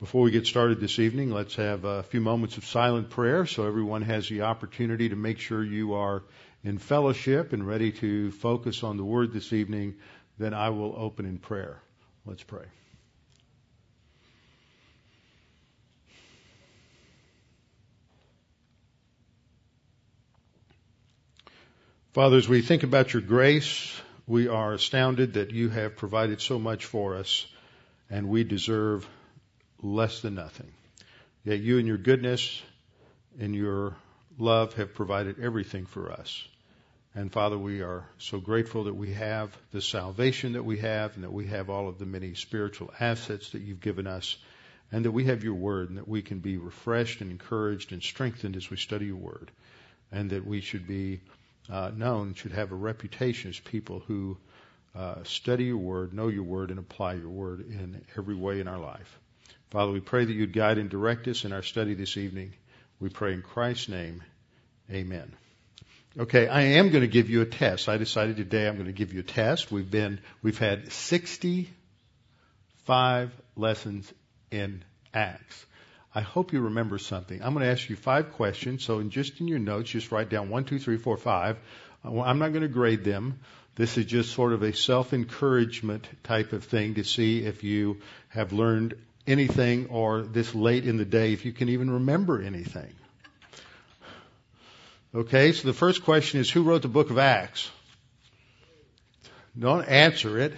[0.00, 3.66] Before we get started this evening, let's have a few moments of silent prayer so
[3.66, 6.22] everyone has the opportunity to make sure you are
[6.64, 9.96] in fellowship and ready to focus on the word this evening.
[10.38, 11.82] Then I will open in prayer.
[12.24, 12.64] Let's pray.
[22.14, 23.94] Father, as we think about your grace,
[24.26, 27.46] we are astounded that you have provided so much for us,
[28.08, 29.06] and we deserve
[29.82, 30.70] less than nothing.
[31.44, 32.62] Yet you, and your goodness
[33.38, 33.96] and your
[34.38, 36.46] love, have provided everything for us.
[37.14, 41.24] And Father, we are so grateful that we have the salvation that we have, and
[41.24, 44.36] that we have all of the many spiritual assets that you've given us,
[44.92, 48.02] and that we have your word, and that we can be refreshed and encouraged and
[48.02, 49.50] strengthened as we study your word,
[50.12, 51.20] and that we should be
[51.70, 54.36] uh, known should have a reputation as people who
[54.94, 58.68] uh, study your word, know your word, and apply your word in every way in
[58.68, 59.19] our life.
[59.70, 62.54] Father, we pray that you'd guide and direct us in our study this evening.
[62.98, 64.24] We pray in Christ's name.
[64.90, 65.32] Amen.
[66.18, 67.88] Okay, I am going to give you a test.
[67.88, 69.70] I decided today I'm going to give you a test.
[69.70, 74.12] We've been, we've had 65 lessons
[74.50, 74.82] in
[75.14, 75.64] Acts.
[76.12, 77.40] I hope you remember something.
[77.40, 78.82] I'm going to ask you five questions.
[78.82, 81.58] So, in just in your notes, just write down one, two, three, four, five.
[82.02, 83.38] I'm not going to grade them.
[83.76, 87.98] This is just sort of a self encouragement type of thing to see if you
[88.30, 88.94] have learned
[89.30, 92.92] anything or this late in the day, if you can even remember anything.
[95.14, 97.70] Okay, so the first question is who wrote the book of Acts?
[99.58, 100.54] Don't answer it.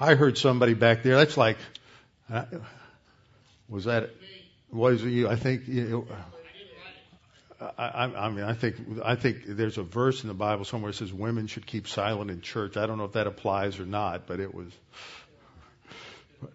[0.00, 1.16] I heard somebody back there.
[1.16, 1.56] That's like,
[2.32, 2.44] uh,
[3.68, 4.10] was that?
[4.72, 5.28] Was it you?
[5.28, 6.08] I think you
[7.78, 10.98] I, I, mean, I think I think there's a verse in the Bible somewhere that
[10.98, 12.76] says women should keep silent in church.
[12.76, 14.68] I don't know if that applies or not, but it was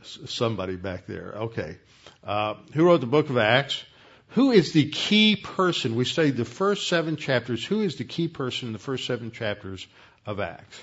[0.03, 1.33] somebody back there.
[1.35, 1.77] Okay,
[2.23, 3.83] uh, who wrote the Book of Acts?
[4.33, 5.95] Who is the key person?
[5.95, 7.66] We studied the first seven chapters.
[7.66, 9.88] Who is the key person in the first seven chapters
[10.25, 10.79] of Acts?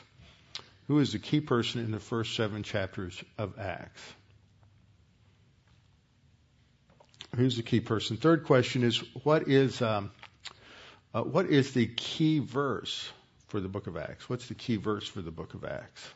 [0.88, 4.02] Who is the key person in the first seven chapters of Acts?
[7.36, 8.16] Who's the key person?
[8.16, 10.10] Third question is what is um,
[11.12, 13.10] uh, what is the key verse
[13.48, 14.28] for the book of Acts?
[14.28, 16.08] What's the key verse for the book of Acts?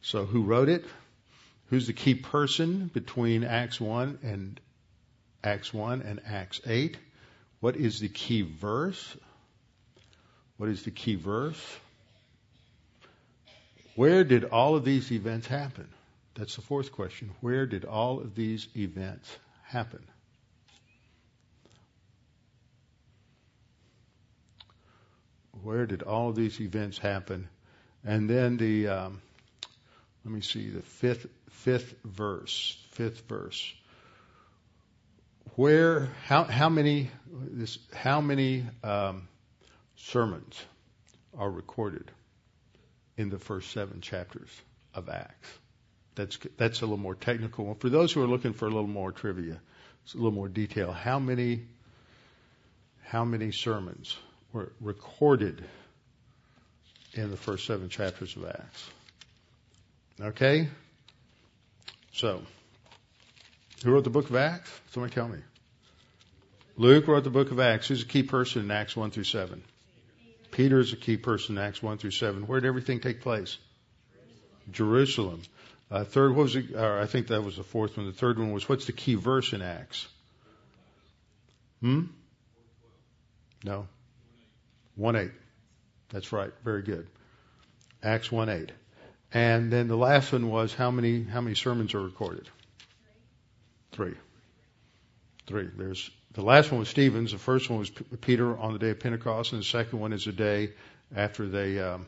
[0.00, 0.84] So who wrote it?
[1.70, 4.60] Who's the key person between Acts 1 and
[5.42, 6.96] Acts 1 and Acts 8?
[7.60, 9.16] What is the key verse?
[10.56, 11.60] What is the key verse?
[13.94, 15.88] Where did all of these events happen?
[16.34, 17.30] That's the fourth question.
[17.40, 20.06] Where did all of these events happen?
[25.66, 27.48] where did all of these events happen?
[28.04, 29.20] And then the, um,
[30.24, 31.26] let me see, the fifth,
[31.66, 33.74] fifth verse, fifth verse.
[35.56, 39.26] Where, how, how many, this, how many um,
[39.96, 40.64] sermons
[41.36, 42.08] are recorded
[43.16, 44.48] in the first seven chapters
[44.94, 45.48] of Acts?
[46.14, 47.74] That's, that's a little more technical.
[47.74, 51.18] For those who are looking for a little more trivia, a little more detail, how
[51.18, 51.62] many,
[53.02, 54.16] how many sermons
[54.52, 55.64] were recorded
[57.14, 58.88] in the first seven chapters of Acts.
[60.20, 60.68] Okay?
[62.16, 62.40] So,
[63.84, 64.70] who wrote the book of Acts?
[64.92, 65.38] Somebody tell me.
[66.78, 67.88] Luke wrote the book of Acts.
[67.88, 69.62] Who's a key person in Acts 1 through 7?
[70.50, 72.46] Peter is a key person in Acts 1 through 7.
[72.46, 73.58] Where did everything take place?
[74.70, 75.42] Jerusalem.
[75.90, 76.74] Uh, third, what was it?
[76.74, 78.06] I think that was the fourth one.
[78.06, 80.08] The third one was what's the key verse in Acts?
[81.82, 82.04] Hmm?
[83.62, 83.88] No.
[84.94, 85.30] 1 8.
[86.08, 86.50] That's right.
[86.64, 87.08] Very good.
[88.02, 88.72] Acts 1 8.
[89.36, 92.48] And then the last one was how many how many sermons are recorded?
[93.92, 94.14] Three.
[95.46, 95.68] Three.
[95.76, 97.32] There's the last one was Stephen's.
[97.32, 97.90] The first one was
[98.22, 100.70] Peter on the day of Pentecost, and the second one is the day
[101.14, 102.06] after they um,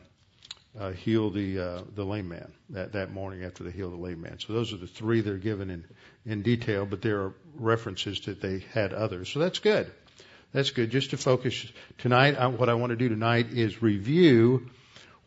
[0.79, 4.21] uh, heal the uh, the lame man that that morning after they heal the lame
[4.21, 4.39] man.
[4.39, 5.85] So those are the three that are given in
[6.25, 9.29] in detail, but there are references that they had others.
[9.29, 9.91] So that's good.
[10.51, 10.89] That's good.
[10.89, 11.63] Just to focus
[11.99, 14.71] tonight, what I want to do tonight is review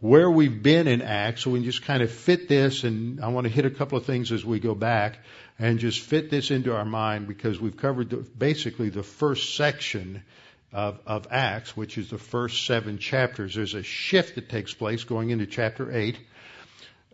[0.02, 3.28] where we've been in Acts, so we can just kind of fit this, and I
[3.28, 5.20] want to hit a couple of things as we go back,
[5.60, 10.24] and just fit this into our mind because we've covered the, basically the first section
[10.72, 13.54] of, of Acts, which is the first seven chapters.
[13.54, 16.18] There's a shift that takes place going into chapter 8.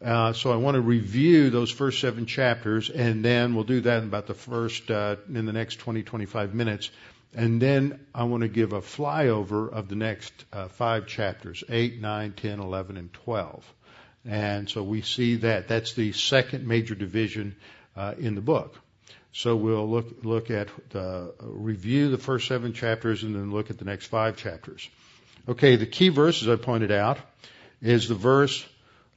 [0.03, 3.99] Uh, so I want to review those first seven chapters, and then we'll do that
[3.99, 6.91] in about the first, uh, in the next 20, 25 minutes.
[7.35, 12.01] And then I want to give a flyover of the next uh, five chapters 8,
[12.01, 13.75] 9, 10, 11, and 12.
[14.25, 15.69] And so we see that.
[15.69, 17.57] That's the second major division
[17.97, 18.79] uh, in the book.
[19.33, 23.79] So we'll look, look at the, review the first seven chapters and then look at
[23.79, 24.89] the next five chapters.
[25.49, 27.19] Okay, the key verses I pointed out
[27.81, 28.67] is the verse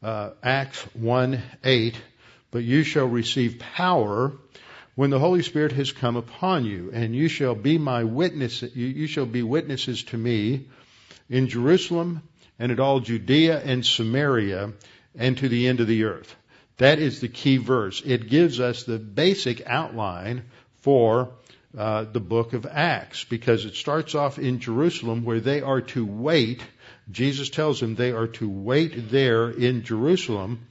[0.04, 2.02] uh, Acts 1 8,
[2.52, 4.34] but you shall receive power
[5.02, 8.86] when the Holy Spirit has come upon you, and you shall be my witness, you,
[8.86, 10.68] you shall be witnesses to me
[11.28, 12.22] in Jerusalem
[12.60, 14.74] and at all Judea and Samaria
[15.16, 16.36] and to the end of the earth.
[16.78, 18.04] That is the key verse.
[18.06, 20.44] It gives us the basic outline
[20.82, 21.32] for
[21.76, 26.06] uh, the book of Acts because it starts off in Jerusalem where they are to
[26.06, 26.64] wait.
[27.10, 30.68] Jesus tells them they are to wait there in Jerusalem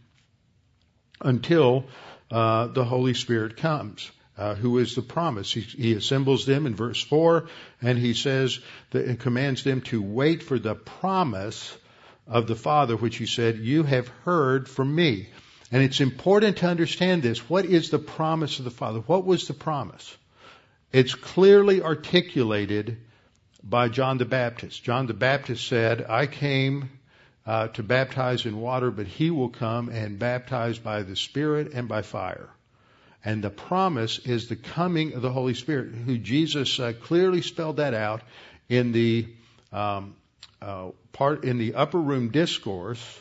[1.20, 1.86] until
[2.30, 4.12] uh, the Holy Spirit comes.
[4.40, 5.52] Uh, who is the promise?
[5.52, 7.48] He, he, assembles them in verse four,
[7.82, 8.58] and he says
[8.90, 11.76] that and commands them to wait for the promise
[12.26, 15.28] of the Father, which he said, "You have heard from me."
[15.70, 17.50] And it's important to understand this.
[17.50, 19.00] What is the promise of the Father?
[19.00, 20.16] What was the promise?
[20.90, 22.96] It's clearly articulated
[23.62, 24.82] by John the Baptist.
[24.82, 26.88] John the Baptist said, "I came."
[27.46, 31.88] Uh, to baptize in water, but he will come and baptize by the Spirit and
[31.88, 32.48] by fire.
[33.24, 37.76] And the promise is the coming of the Holy Spirit, who Jesus uh, clearly spelled
[37.76, 38.22] that out
[38.68, 39.28] in the
[39.72, 40.14] um,
[40.62, 43.20] uh, part in the upper room discourse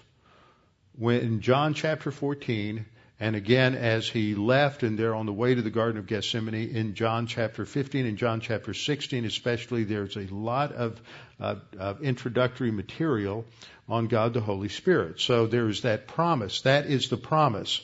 [0.97, 2.85] when in John chapter 14,
[3.21, 6.75] and again as he left and they're on the way to the Garden of Gethsemane
[6.75, 11.01] in John chapter 15 and John chapter 16 especially, there's a lot of,
[11.39, 13.45] uh, of introductory material
[13.87, 15.19] on God the Holy Spirit.
[15.19, 16.61] So there's that promise.
[16.61, 17.81] That is the promise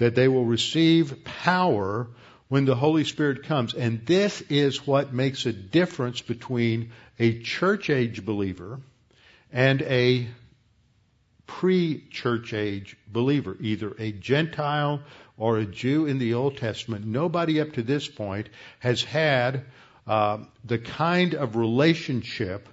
[0.00, 2.08] that they will receive power
[2.48, 3.74] when the Holy Spirit comes.
[3.74, 8.80] And this is what makes a difference between a church age believer
[9.52, 10.26] and a
[11.46, 15.02] pre church age believer, either a Gentile
[15.36, 17.04] or a Jew in the Old Testament.
[17.04, 18.48] Nobody up to this point
[18.78, 19.66] has had
[20.06, 22.70] uh, the kind of relationship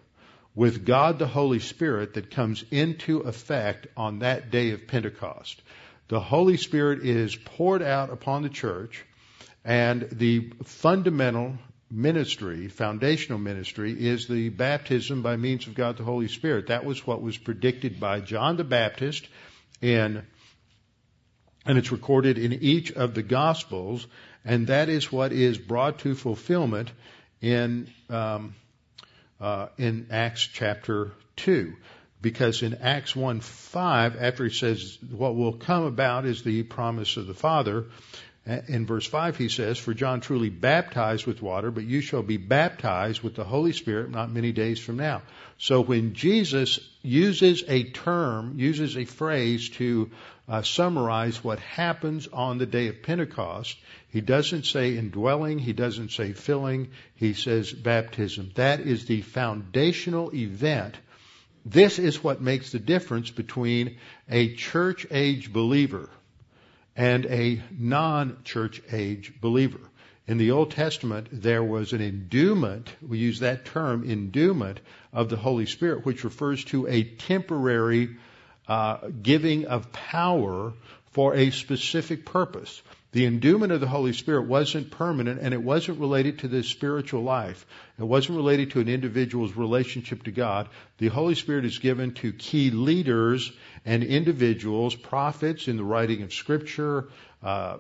[0.56, 5.62] with God the Holy Spirit that comes into effect on that day of Pentecost
[6.08, 9.06] the Holy Spirit is poured out upon the church,
[9.66, 11.58] and the fundamental
[11.90, 16.68] ministry, foundational ministry, is the baptism by means of God the Holy Spirit.
[16.68, 19.28] That was what was predicted by John the Baptist
[19.82, 20.26] in
[21.66, 24.08] and it's recorded in each of the Gospels,
[24.46, 26.90] and that is what is brought to fulfillment
[27.42, 28.56] in um,
[29.42, 31.76] uh, in Acts chapter two
[32.28, 37.16] because in Acts 1 5, after he says what will come about is the promise
[37.16, 37.86] of the Father,
[38.68, 42.36] in verse 5 he says, For John truly baptized with water, but you shall be
[42.36, 45.22] baptized with the Holy Spirit not many days from now.
[45.58, 50.12] So when Jesus uses a term, uses a phrase to
[50.50, 53.78] uh, summarize what happens on the day of Pentecost,
[54.10, 58.52] he doesn't say indwelling, he doesn't say filling, he says baptism.
[58.56, 60.98] That is the foundational event
[61.70, 63.98] this is what makes the difference between
[64.30, 66.10] a church age believer
[66.96, 69.80] and a non church age believer.
[70.28, 74.80] In the Old Testament, there was an endowment, we use that term, endowment
[75.14, 78.16] of the Holy Spirit, which refers to a temporary
[78.68, 80.74] uh, giving of power
[81.12, 82.82] for a specific purpose.
[83.14, 87.24] The endowment of the Holy Spirit wasn't permanent and it wasn't related to the spiritual
[87.24, 87.66] life.
[87.98, 90.68] It wasn't related to an individual's relationship to God.
[90.98, 93.52] The Holy Spirit is given to key leaders
[93.86, 97.08] and individuals, prophets in the writing of Scripture,
[97.42, 97.78] uh,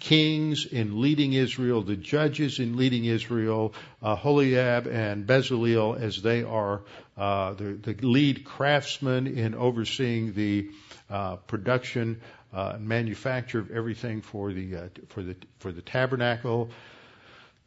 [0.00, 3.72] kings in leading Israel, the judges in leading Israel,
[4.02, 6.82] uh, Holiab and Bezalel as they are
[7.16, 10.68] uh, the, the, lead craftsmen in overseeing the
[11.08, 12.20] uh, production
[12.52, 16.70] uh, manufacture of everything for the uh, for the for the tabernacle.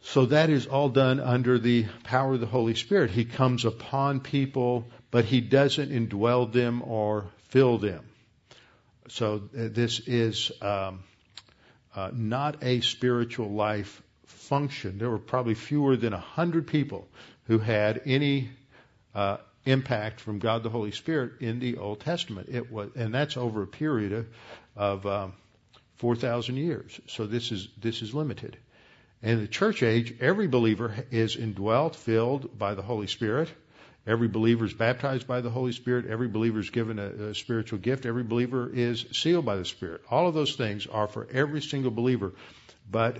[0.04, 3.12] So that is all done under the power of the Holy Spirit.
[3.12, 8.04] He comes upon people, but he doesn't indwell them or fill them.
[9.10, 11.04] So uh, this is um,
[11.96, 14.98] uh, not a spiritual life function.
[14.98, 17.08] There were probably fewer than a hundred people
[17.44, 18.50] who had any
[19.14, 22.50] uh, impact from God the Holy Spirit in the Old Testament.
[22.52, 24.28] It was, and that's over a period of,
[24.76, 25.34] of um,
[25.98, 27.00] 4,000 years.
[27.08, 28.58] So this is this is limited.
[29.22, 33.50] In the church age, every believer is indwelt, filled by the Holy Spirit.
[34.08, 36.08] Every believer is baptized by the Holy Spirit.
[36.08, 38.08] Every believer is given a, a, spiritual gift.
[38.08, 40.02] Every believer is sealed by the Spirit.
[40.10, 42.34] All of those things are for every single believer.
[42.90, 43.18] But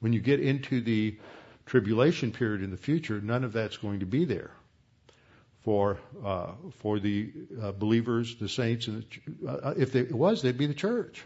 [0.00, 1.18] when you get into the
[1.66, 4.52] tribulation period in the future, none of that's going to be there
[5.64, 9.04] for uh, for the uh, believers, the saints, and
[9.40, 11.22] the, uh, if it was, they'd be the church.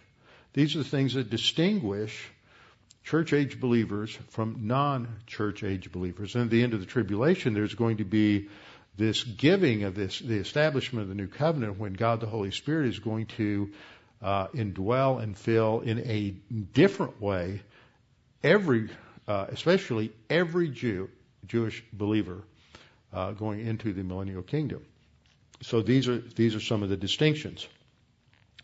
[0.52, 2.28] These are the things that distinguish
[3.05, 6.35] church age believers from non church age believers.
[6.35, 8.49] And at the end of the tribulation, there's going to be
[8.97, 12.88] this giving of this, the establishment of the new covenant when God the Holy Spirit
[12.88, 13.71] is going to
[14.23, 16.31] uh, indwell and fill in a
[16.73, 17.62] different way
[18.43, 18.88] every,
[19.28, 21.11] uh, especially every Jew,
[21.47, 22.43] Jewish believer
[23.13, 24.85] uh, going into the millennial kingdom.
[25.63, 27.67] So these are these are some of the distinctions.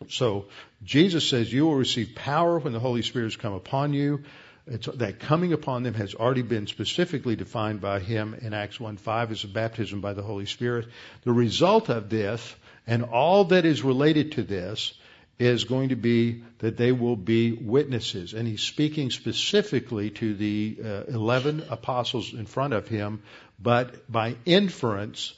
[0.09, 0.47] So
[0.83, 4.25] Jesus says, You will receive power when the Holy Spirit has come upon you.
[4.67, 9.33] It's, that coming upon them has already been specifically defined by him in Acts 1:5
[9.33, 10.87] as a baptism by the Holy Spirit.
[11.25, 12.55] The result of this
[12.87, 14.95] and all that is related to this
[15.39, 18.35] is going to be that they will be witnesses.
[18.35, 23.23] And he's speaking specifically to the uh, 11 apostles in front of him,
[23.59, 25.35] but by inference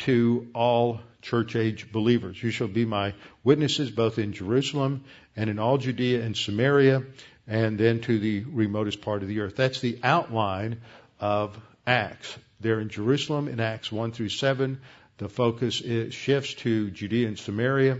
[0.00, 2.42] to all church age believers.
[2.42, 5.04] You shall be my witnesses both in Jerusalem
[5.36, 7.02] and in all Judea and Samaria
[7.46, 9.56] and then to the remotest part of the earth.
[9.56, 10.80] That's the outline
[11.18, 12.36] of Acts.
[12.60, 14.80] They're in Jerusalem in Acts 1 through 7.
[15.18, 17.98] The focus shifts to Judea and Samaria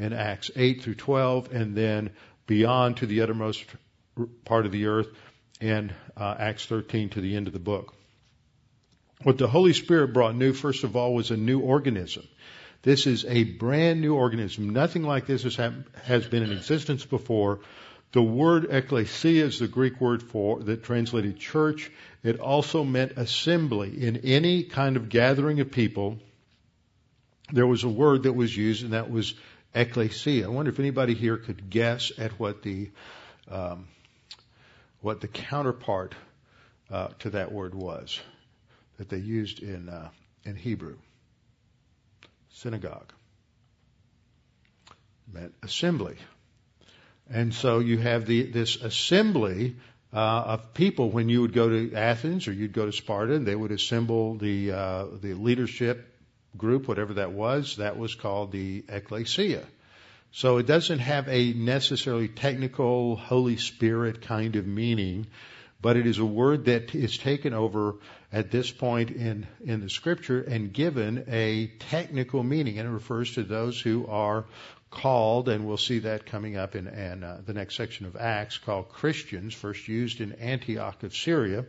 [0.00, 2.10] in Acts 8 through 12, and then
[2.46, 3.64] beyond to the uttermost
[4.44, 5.08] part of the earth
[5.60, 7.94] in uh, Acts 13 to the end of the book.
[9.22, 12.26] What the Holy Spirit brought new, first of all, was a new organism.
[12.82, 14.70] This is a brand new organism.
[14.70, 15.56] Nothing like this has,
[16.04, 17.60] has been in existence before.
[18.12, 21.90] The word ecclesia is the Greek word for that translated church.
[22.22, 24.02] It also meant assembly.
[24.02, 26.18] In any kind of gathering of people,
[27.52, 29.34] there was a word that was used, and that was
[29.74, 30.44] ecclesia.
[30.44, 32.90] I wonder if anybody here could guess at what the
[33.50, 33.88] um,
[35.00, 36.14] what the counterpart
[36.90, 38.20] uh, to that word was
[38.98, 40.10] that they used in uh,
[40.44, 40.96] in Hebrew
[42.50, 43.12] synagogue.
[45.32, 46.16] Meant assembly.
[47.32, 49.76] And so you have the, this assembly
[50.12, 53.46] uh, of people when you would go to Athens or you'd go to Sparta, and
[53.46, 56.09] they would assemble the uh, the leadership
[56.56, 57.76] group, whatever that was.
[57.76, 59.64] That was called the ecclesia.
[60.32, 65.26] So it doesn't have a necessarily technical Holy Spirit kind of meaning,
[65.80, 67.96] but it is a word that is taken over
[68.32, 72.78] at this point in, in the scripture and given a technical meaning.
[72.78, 74.44] And it refers to those who are
[74.90, 78.58] called, and we'll see that coming up in, in uh, the next section of Acts,
[78.58, 81.64] called Christians, first used in Antioch of Syria.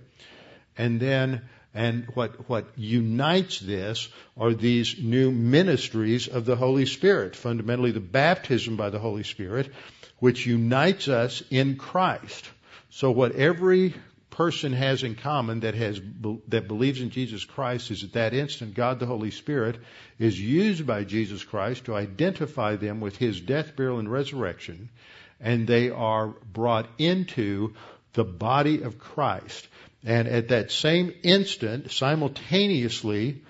[0.78, 1.42] And then,
[1.74, 8.00] and what, what unites this are these new ministries of the Holy Spirit, fundamentally the
[8.00, 9.72] baptism by the Holy Spirit,
[10.20, 12.50] which unites us in Christ.
[12.90, 13.94] So what every
[14.30, 16.00] person has in common that has
[16.48, 19.78] that believes in Jesus Christ is at that instant God the Holy Spirit
[20.20, 24.90] is used by Jesus Christ to identify them with his death, burial and resurrection
[25.42, 27.74] and they are brought into
[28.14, 29.68] the body of Christ.
[30.04, 33.44] And at that same instant, simultaneously,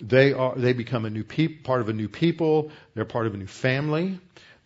[0.00, 2.70] they are they become a new pe- part of a new people.
[2.94, 4.18] They're part of a new family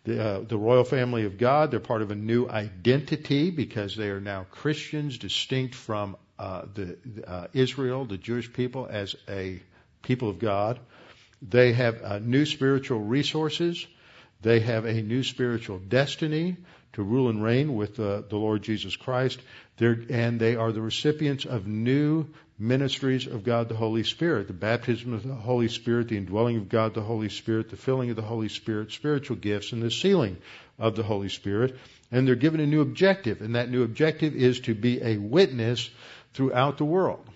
[0.05, 1.71] the, uh, the royal family of God.
[1.71, 6.97] They're part of a new identity because they are now Christians, distinct from uh, the
[7.27, 9.61] uh, Israel, the Jewish people, as a
[10.03, 10.79] people of God.
[11.41, 13.85] They have uh, new spiritual resources.
[14.41, 16.57] They have a new spiritual destiny
[16.93, 19.39] to rule and reign with the Lord Jesus Christ.
[19.77, 22.27] They're, and they are the recipients of new
[22.57, 26.69] ministries of God the Holy Spirit, the baptism of the Holy Spirit, the indwelling of
[26.69, 30.37] God the Holy Spirit, the filling of the Holy Spirit, spiritual gifts, and the sealing
[30.79, 31.77] of the Holy Spirit.
[32.11, 35.89] And they're given a new objective, and that new objective is to be a witness
[36.33, 37.27] throughout the world.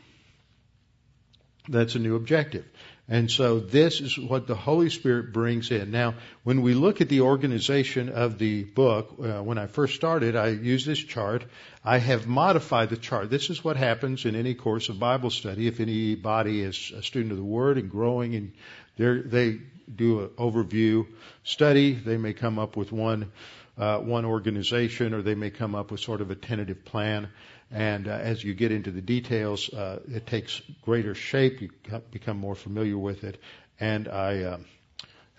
[1.68, 2.66] That's a new objective.
[3.12, 5.90] And so this is what the Holy Spirit brings in.
[5.90, 6.14] Now,
[6.44, 10.50] when we look at the organization of the book, uh, when I first started, I
[10.50, 11.44] used this chart.
[11.84, 13.32] I have modified the chart.
[13.32, 15.66] This is what happens in any course of Bible study.
[15.66, 18.54] If anybody is a student of the Word and growing and
[18.96, 19.58] they
[19.94, 21.08] do an overview
[21.44, 23.32] study, they may come up with one,
[23.76, 27.30] uh, one organization or they may come up with sort of a tentative plan.
[27.72, 31.62] And uh, as you get into the details, uh, it takes greater shape.
[31.62, 31.70] You
[32.12, 33.40] become more familiar with it.
[33.80, 34.58] And I uh,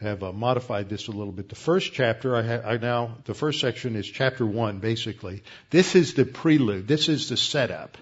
[0.00, 1.49] have uh, modified this a little bit.
[1.49, 5.42] The first chapter, I, ha- I now, the first section is chapter one, basically.
[5.70, 6.87] This is the prelude.
[6.87, 7.99] This is the setup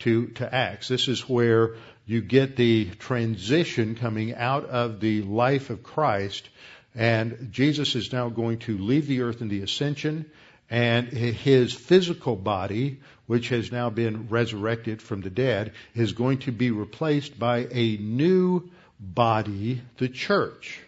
[0.00, 0.88] to, to Acts.
[0.88, 6.48] This is where you get the transition coming out of the life of Christ,
[6.94, 10.30] and Jesus is now going to leave the earth in the ascension,
[10.68, 16.52] and his physical body, which has now been resurrected from the dead, is going to
[16.52, 20.80] be replaced by a new body, the church.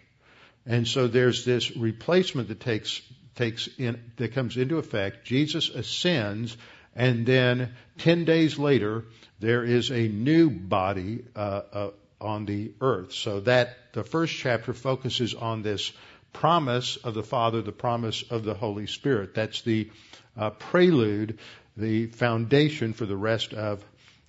[0.65, 3.01] And so there's this replacement that takes
[3.35, 5.25] takes in that comes into effect.
[5.25, 6.57] Jesus ascends,
[6.95, 9.05] and then ten days later
[9.39, 11.89] there is a new body uh, uh,
[12.19, 13.13] on the earth.
[13.13, 15.91] So that the first chapter focuses on this
[16.33, 19.33] promise of the Father, the promise of the Holy Spirit.
[19.33, 19.89] That's the
[20.35, 21.39] uh, prelude,
[21.77, 23.83] the foundation for the rest of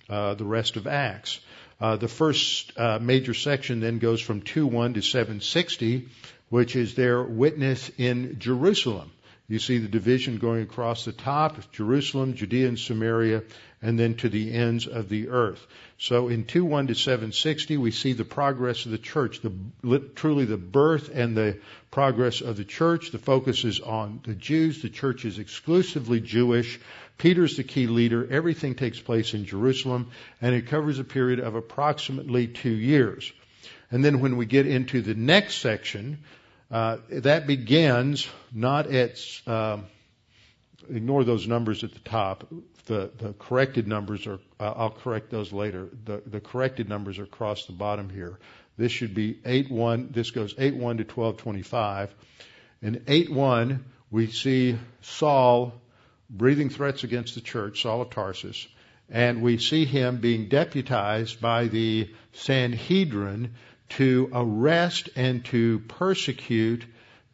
[0.09, 1.39] uh, the rest of Acts.
[1.81, 6.07] Uh, the first uh, major section then goes from 2:1 to 760,
[6.49, 9.11] which is their witness in Jerusalem.
[9.47, 13.43] You see the division going across the top, Jerusalem, Judea and Samaria,
[13.81, 15.65] and then to the ends of the earth.
[15.97, 20.57] So in 2:1 to 760, we see the progress of the church, the, truly the
[20.57, 21.57] birth and the
[21.91, 23.11] progress of the church.
[23.11, 24.81] The focus is on the Jews.
[24.81, 26.79] The church is exclusively Jewish.
[27.17, 28.27] Peter's the key leader.
[28.31, 33.31] Everything takes place in Jerusalem, and it covers a period of approximately two years.
[33.91, 36.19] And then when we get into the next section,
[36.71, 39.79] uh, that begins not at, uh,
[40.89, 42.47] ignore those numbers at the top.
[42.89, 45.89] The, the corrected numbers are, uh, I'll correct those later.
[46.05, 48.39] The, the corrected numbers are across the bottom here.
[48.77, 52.09] This should be 8-1, this goes 8-1 to 12-25.
[52.81, 55.73] In 8-1, we see Saul
[56.31, 58.67] breathing threats against the church, Saul of Tarsus,
[59.07, 63.53] and we see him being deputized by the Sanhedrin
[63.89, 66.87] to arrest and to persecute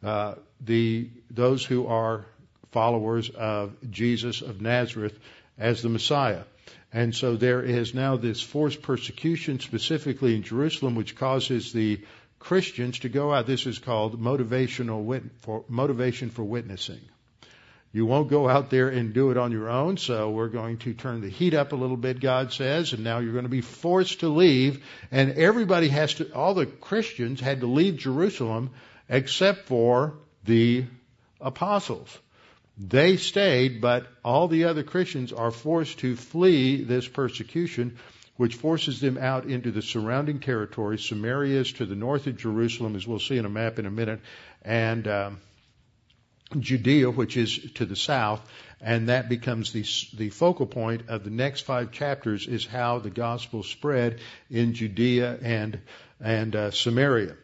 [0.04, 2.26] uh, the those who are
[2.72, 5.18] followers of Jesus of Nazareth
[5.58, 6.42] as the Messiah.
[6.92, 12.00] And so there is now this forced persecution, specifically in Jerusalem, which causes the
[12.38, 13.46] Christians to go out.
[13.46, 17.00] This is called motivational wit- for, motivation for witnessing.
[17.92, 20.92] You won't go out there and do it on your own, so we're going to
[20.92, 23.62] turn the heat up a little bit, God says, and now you're going to be
[23.62, 24.84] forced to leave.
[25.10, 28.70] And everybody has to, all the Christians had to leave Jerusalem
[29.08, 30.84] except for the
[31.40, 32.16] apostles.
[32.76, 37.98] They stayed, but all the other Christians are forced to flee this persecution,
[38.36, 40.98] which forces them out into the surrounding territory.
[40.98, 43.90] Samaria is to the north of Jerusalem, as we'll see in a map in a
[43.90, 44.20] minute,
[44.62, 45.40] and um,
[46.58, 48.46] Judea, which is to the south,
[48.80, 49.84] and that becomes the,
[50.16, 55.38] the focal point of the next five chapters is how the gospel spread in Judea
[55.40, 55.80] and,
[56.20, 57.36] and uh, Samaria.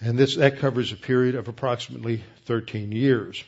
[0.00, 3.42] And this, that covers a period of approximately 13 years.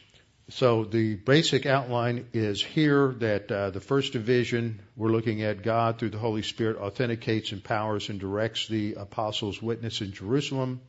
[0.49, 5.99] So the basic outline is here that uh, the first division, we're looking at God
[5.99, 10.81] through the Holy Spirit authenticates, empowers, and directs the apostles' witness in Jerusalem.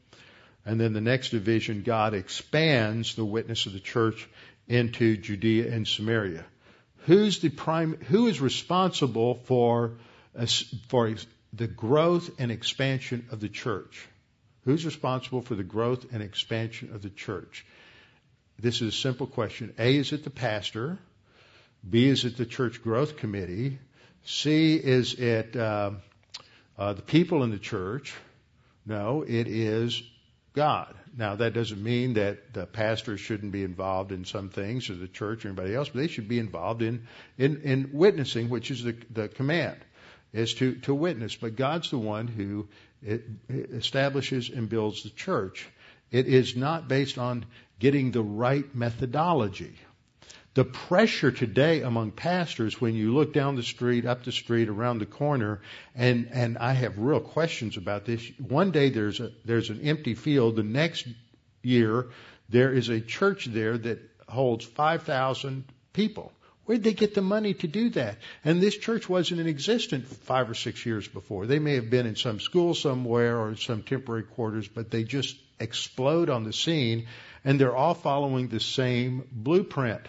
[0.66, 4.28] And then the next division, God expands the witness of the church
[4.68, 6.44] into Judea and Samaria.
[7.06, 9.98] Who's the prime, who is responsible for,
[10.36, 10.48] uh,
[10.88, 11.14] for
[11.54, 14.08] the growth and expansion of the church?
[14.66, 17.66] Who's responsible for the growth and expansion of the church?
[18.60, 19.74] This is a simple question.
[19.80, 21.00] A, is it the pastor?
[21.88, 23.80] B, is it the church growth committee?
[24.24, 25.92] C, is it uh,
[26.78, 28.14] uh, the people in the church?
[28.86, 30.04] No, it is
[30.54, 30.94] God.
[31.18, 35.08] Now, that doesn't mean that the pastor shouldn't be involved in some things or the
[35.08, 38.84] church or anybody else, but they should be involved in, in, in witnessing, which is
[38.84, 39.78] the, the command,
[40.34, 41.36] is to, to witness.
[41.36, 42.68] But God's the one who
[43.04, 45.68] establishes and builds the church.
[46.12, 47.46] It is not based on
[47.80, 49.76] getting the right methodology.
[50.54, 55.00] The pressure today among pastors, when you look down the street, up the street, around
[55.00, 55.62] the corner,
[55.96, 58.22] and, and I have real questions about this.
[58.38, 60.58] One day there's a, there's an empty field.
[60.58, 61.08] The next
[61.64, 62.10] year
[62.50, 66.34] there is a church there that holds 5,000 people.
[66.72, 68.16] Where'd they get the money to do that?
[68.46, 71.46] And this church wasn't in existence five or six years before.
[71.46, 75.04] They may have been in some school somewhere or in some temporary quarters, but they
[75.04, 77.08] just explode on the scene
[77.44, 80.00] and they're all following the same blueprint.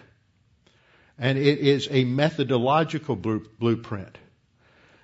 [1.19, 4.17] And it is a methodological blueprint.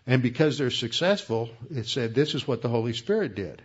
[0.08, 3.62] And because they're successful, it said this is what the Holy Spirit did.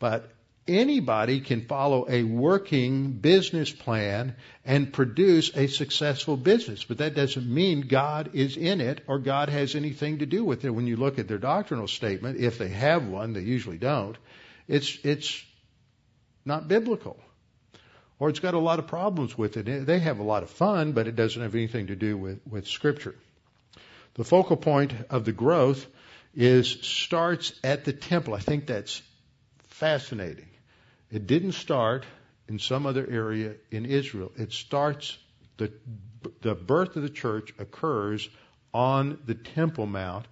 [0.00, 0.28] But
[0.66, 6.84] anybody can follow a working business plan and produce a successful business.
[6.84, 10.64] But that doesn't mean God is in it or God has anything to do with
[10.64, 10.70] it.
[10.70, 14.16] When you look at their doctrinal statement, if they have one, they usually don't.
[14.68, 15.44] It's, it's
[16.44, 17.18] not biblical.
[18.20, 19.86] Or it's got a lot of problems with it.
[19.86, 22.68] They have a lot of fun, but it doesn't have anything to do with, with
[22.68, 23.16] Scripture.
[24.14, 25.86] The focal point of the growth
[26.34, 28.34] is starts at the temple.
[28.34, 29.02] I think that's
[29.70, 30.51] fascinating.
[31.12, 32.06] It didn't start
[32.48, 34.32] in some other area in Israel.
[34.36, 35.16] It starts
[35.58, 35.70] the
[36.40, 38.28] the birth of the church occurs
[38.72, 40.26] on the Temple Mount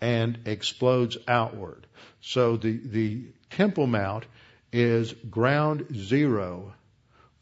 [0.00, 1.86] and explodes outward.
[2.22, 4.24] So the the Temple Mount
[4.72, 6.72] is ground zero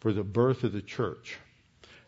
[0.01, 1.39] for the birth of the church,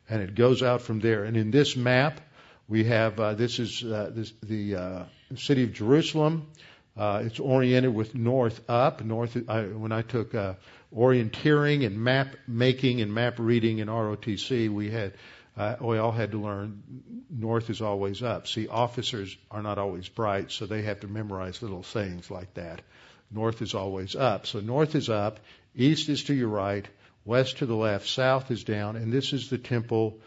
[0.08, 1.22] and it goes out from there.
[1.22, 2.20] And in this map,
[2.68, 5.04] we have uh, this is uh, this, the uh,
[5.36, 6.48] city of Jerusalem.
[6.96, 9.02] Uh, it's oriented with north up.
[9.02, 9.36] North.
[9.48, 10.54] I, when I took uh,
[10.94, 15.14] orienteering and map making and map reading in ROTC, we had
[15.56, 16.82] uh, we all had to learn
[17.30, 18.46] north is always up.
[18.46, 22.82] See, officers are not always bright, so they have to memorize little sayings like that.
[23.30, 24.46] North is always up.
[24.46, 25.40] So north is up,
[25.74, 26.86] east is to your right,
[27.24, 30.18] west to the left, south is down, and this is the temple,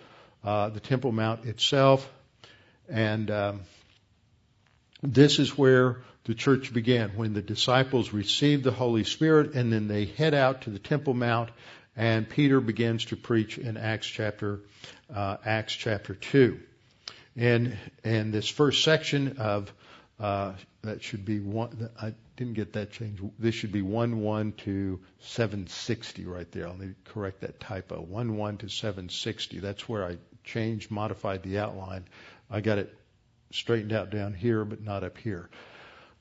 [0.44, 2.10] uh, the Temple Mount itself,
[2.90, 3.62] and um,
[5.02, 9.88] this is where the church began when the disciples received the Holy Spirit, and then
[9.88, 11.50] they head out to the Temple Mount,
[11.96, 14.60] and Peter begins to preach in Acts chapter
[15.14, 16.60] uh, Acts chapter two.
[17.38, 19.72] And and this first section of
[20.20, 21.90] uh, that should be one.
[22.02, 23.20] I didn't get that change.
[23.40, 26.68] This should be one one to seven sixty right there.
[26.68, 28.02] I'll need to correct that typo.
[28.02, 29.60] One one to seven sixty.
[29.60, 32.06] That's where I changed, modified the outline.
[32.50, 32.94] I got it
[33.52, 35.50] straightened out down here, but not up here.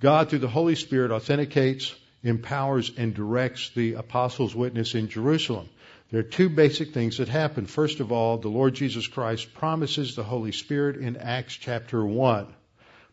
[0.05, 5.71] God, through the Holy Spirit, authenticates, empowers, and directs the apostles' witness in Jerusalem.
[6.11, 7.65] There are two basic things that happen.
[7.65, 12.47] First of all, the Lord Jesus Christ promises the Holy Spirit in Acts chapter 1.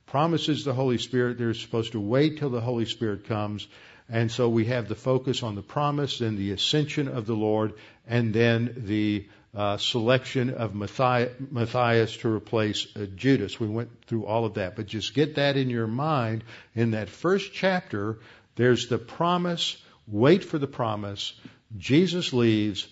[0.08, 1.38] Promises the Holy Spirit.
[1.38, 3.70] They're supposed to wait till the Holy Spirit comes.
[4.12, 7.74] And so we have the focus on the promise, then the ascension of the Lord,
[8.06, 13.58] and then the uh, selection of Matthias to replace uh, Judas.
[13.58, 16.44] We went through all of that, but just get that in your mind.
[16.76, 18.20] In that first chapter,
[18.56, 19.78] there's the promise.
[20.08, 21.34] Wait for the promise.
[21.78, 22.88] Jesus leaves.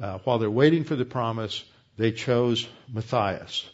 [0.00, 1.64] Uh, while they're waiting for the promise,
[1.96, 3.68] they chose Matthias.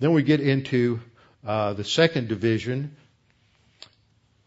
[0.00, 1.00] Then we get into
[1.46, 2.96] uh, the second division.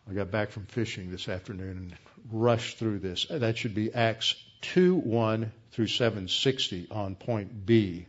[0.09, 1.95] I got back from fishing this afternoon and
[2.31, 3.25] rushed through this.
[3.29, 8.05] That should be Acts 2 1 through 760 on point B.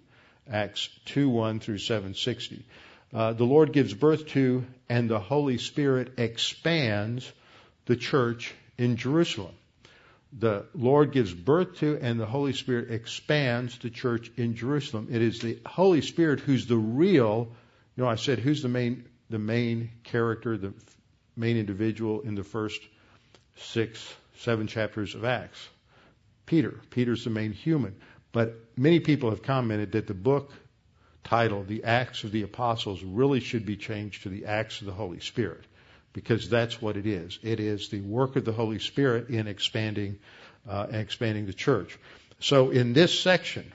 [0.51, 2.65] Acts 2 1 through 760.
[3.13, 7.31] Uh, the Lord gives birth to and the Holy Spirit expands
[7.87, 9.55] the church in Jerusalem.
[10.37, 15.09] The Lord gives birth to and the Holy Spirit expands the church in Jerusalem.
[15.13, 17.53] It is the Holy Spirit who's the real,
[17.97, 20.75] you know, I said who's the main, the main character, the
[21.37, 22.81] main individual in the first
[23.57, 25.69] six, seven chapters of Acts.
[26.47, 26.79] Peter.
[26.91, 27.95] Peter's the main human.
[28.33, 30.53] But many people have commented that the book
[31.23, 34.93] title, The Acts of the Apostles, really should be changed to The Acts of the
[34.93, 35.65] Holy Spirit
[36.13, 37.39] because that's what it is.
[37.43, 40.19] It is the work of the Holy Spirit in expanding,
[40.69, 41.99] uh, expanding the church.
[42.41, 43.73] So in this section,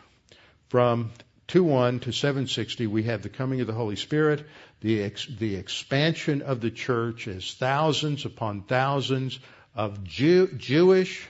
[0.69, 1.11] from
[1.49, 4.45] 2.1 to 760, we have the coming of the Holy Spirit,
[4.81, 9.39] the, ex- the expansion of the church as thousands upon thousands
[9.75, 11.27] of Jew- Jewish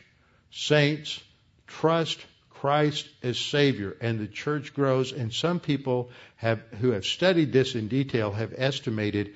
[0.51, 1.21] saints
[1.67, 5.13] trust Christ as Savior, and the church grows.
[5.13, 9.36] And some people have, who have studied this in detail have estimated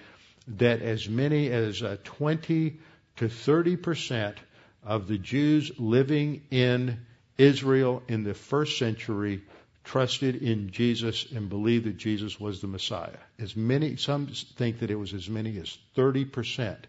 [0.60, 2.78] that as many as uh, 20
[3.18, 4.38] to 30 percent
[4.84, 7.00] of the Jews living in
[7.38, 9.44] Israel in the first century
[9.84, 13.18] trusted in Jesus and believed that Jesus was the Messiah.
[13.40, 16.88] As many, some think that it was as many as 30 percent,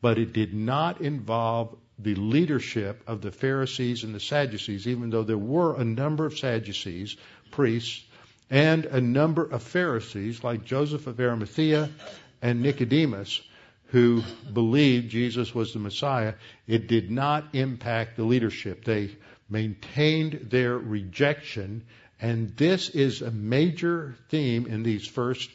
[0.00, 5.22] but it did not involve the leadership of the Pharisees and the Sadducees, even though
[5.22, 7.16] there were a number of Sadducees,
[7.50, 8.04] priests,
[8.50, 11.90] and a number of Pharisees like Joseph of Arimathea
[12.40, 13.40] and Nicodemus
[13.92, 14.22] who
[14.54, 16.32] believed Jesus was the Messiah,
[16.66, 18.84] it did not impact the leadership.
[18.84, 19.10] They
[19.50, 21.84] maintained their rejection,
[22.22, 25.50] and this is a major theme in these first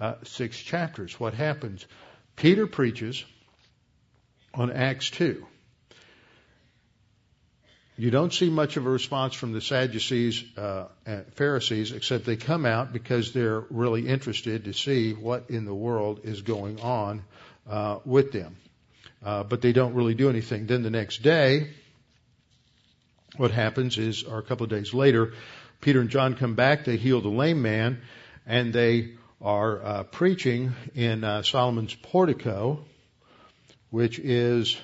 [0.00, 1.20] uh, six chapters.
[1.20, 1.84] What happens?
[2.36, 3.22] Peter preaches
[4.54, 5.46] on Acts 2.
[7.98, 12.36] You don't see much of a response from the Sadducees uh, and Pharisees, except they
[12.36, 17.24] come out because they're really interested to see what in the world is going on
[17.68, 18.56] uh, with them.
[19.24, 20.66] Uh, but they don't really do anything.
[20.66, 21.68] Then the next day,
[23.36, 25.32] what happens is, or a couple of days later,
[25.80, 26.84] Peter and John come back.
[26.84, 28.00] They heal the lame man,
[28.46, 32.84] and they are uh, preaching in uh, Solomon's portico,
[33.90, 34.76] which is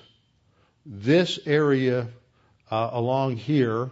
[0.84, 2.08] this area
[2.70, 3.90] uh, along here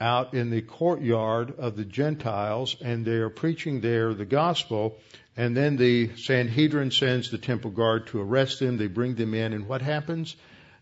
[0.00, 4.98] out in the courtyard of the Gentiles, and they are preaching there the gospel.
[5.36, 8.76] And then the Sanhedrin sends the temple guard to arrest them.
[8.76, 10.34] They bring them in, and what happens?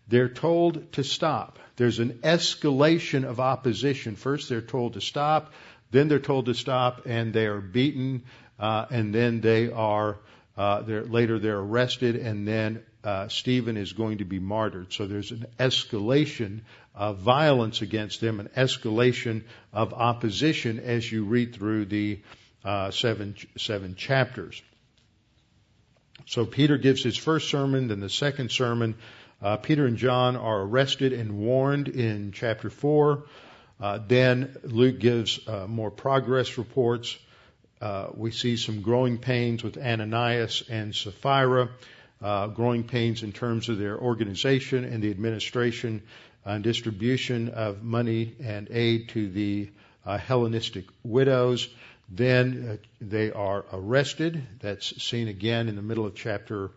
[0.07, 1.59] They're told to stop.
[1.75, 4.15] There's an escalation of opposition.
[4.15, 5.53] First, they're told to stop,
[5.91, 8.23] then they're told to stop, and they are beaten,
[8.59, 10.17] uh, and then they are
[10.57, 14.93] uh, they're, later they're arrested, and then uh, Stephen is going to be martyred.
[14.93, 16.61] So there's an escalation
[16.93, 22.19] of violence against them, an escalation of opposition as you read through the
[22.63, 24.61] uh, seven seven chapters.
[26.27, 28.95] So Peter gives his first sermon, then the second sermon.
[29.41, 33.23] Uh, Peter and John are arrested and warned in chapter four.
[33.79, 37.17] Uh, then Luke gives uh, more progress reports.
[37.81, 41.69] Uh, we see some growing pains with Ananias and Sapphira,
[42.21, 46.03] uh, growing pains in terms of their organization and the administration
[46.45, 49.71] and distribution of money and aid to the
[50.05, 51.67] uh, Hellenistic widows.
[52.07, 54.43] Then they are arrested.
[54.59, 56.69] That's seen again in the middle of chapter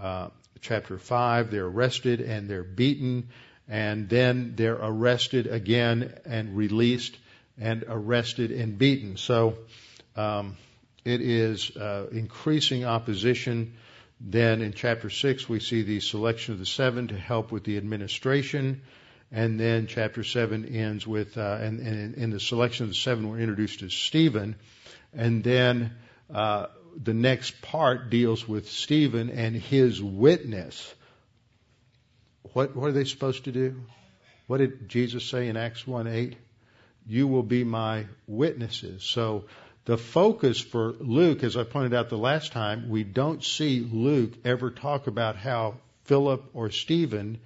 [0.00, 0.28] uh,
[0.60, 1.50] chapter five.
[1.50, 3.28] They're arrested and they're beaten,
[3.68, 7.16] and then they're arrested again and released,
[7.58, 9.16] and arrested and beaten.
[9.16, 9.58] So
[10.16, 10.56] um,
[11.04, 13.74] it is uh, increasing opposition.
[14.20, 17.76] Then in chapter six, we see the selection of the seven to help with the
[17.76, 18.82] administration.
[19.32, 23.28] And then chapter 7 ends with, uh, and, and in the selection of the seven,
[23.28, 24.54] we're introduced to Stephen.
[25.12, 25.92] And then
[26.32, 26.66] uh,
[27.02, 30.94] the next part deals with Stephen and his witness.
[32.52, 33.82] What, what are they supposed to do?
[34.46, 36.36] What did Jesus say in Acts 1 8?
[37.06, 39.02] You will be my witnesses.
[39.02, 39.44] So
[39.84, 44.32] the focus for Luke, as I pointed out the last time, we don't see Luke
[44.44, 47.38] ever talk about how Philip or Stephen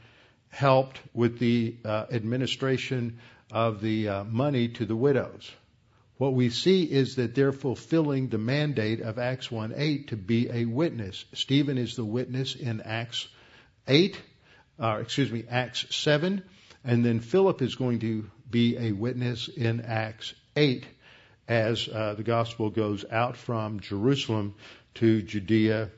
[0.48, 3.18] helped with the uh, administration
[3.50, 5.50] of the uh, money to the widows.
[6.20, 10.50] What we see is that they're fulfilling the mandate of Acts 1 8 to be
[10.50, 11.24] a witness.
[11.32, 13.26] Stephen is the witness in Acts
[13.88, 14.20] 8,
[14.78, 16.42] uh, excuse me, Acts 7,
[16.84, 20.84] and then Philip is going to be a witness in Acts 8
[21.48, 24.56] as uh, the gospel goes out from Jerusalem
[24.96, 25.88] to Judea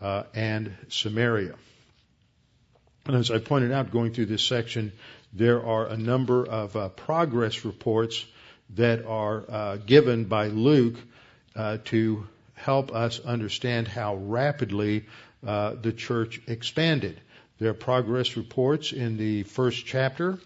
[0.00, 1.56] uh, and Samaria.
[3.06, 4.92] And as I pointed out going through this section,
[5.32, 8.24] there are a number of uh, progress reports
[8.70, 10.96] that are uh, given by Luke
[11.54, 15.06] uh, to help us understand how rapidly
[15.46, 17.20] uh, the church expanded.
[17.58, 20.38] There are progress reports in the first chapter,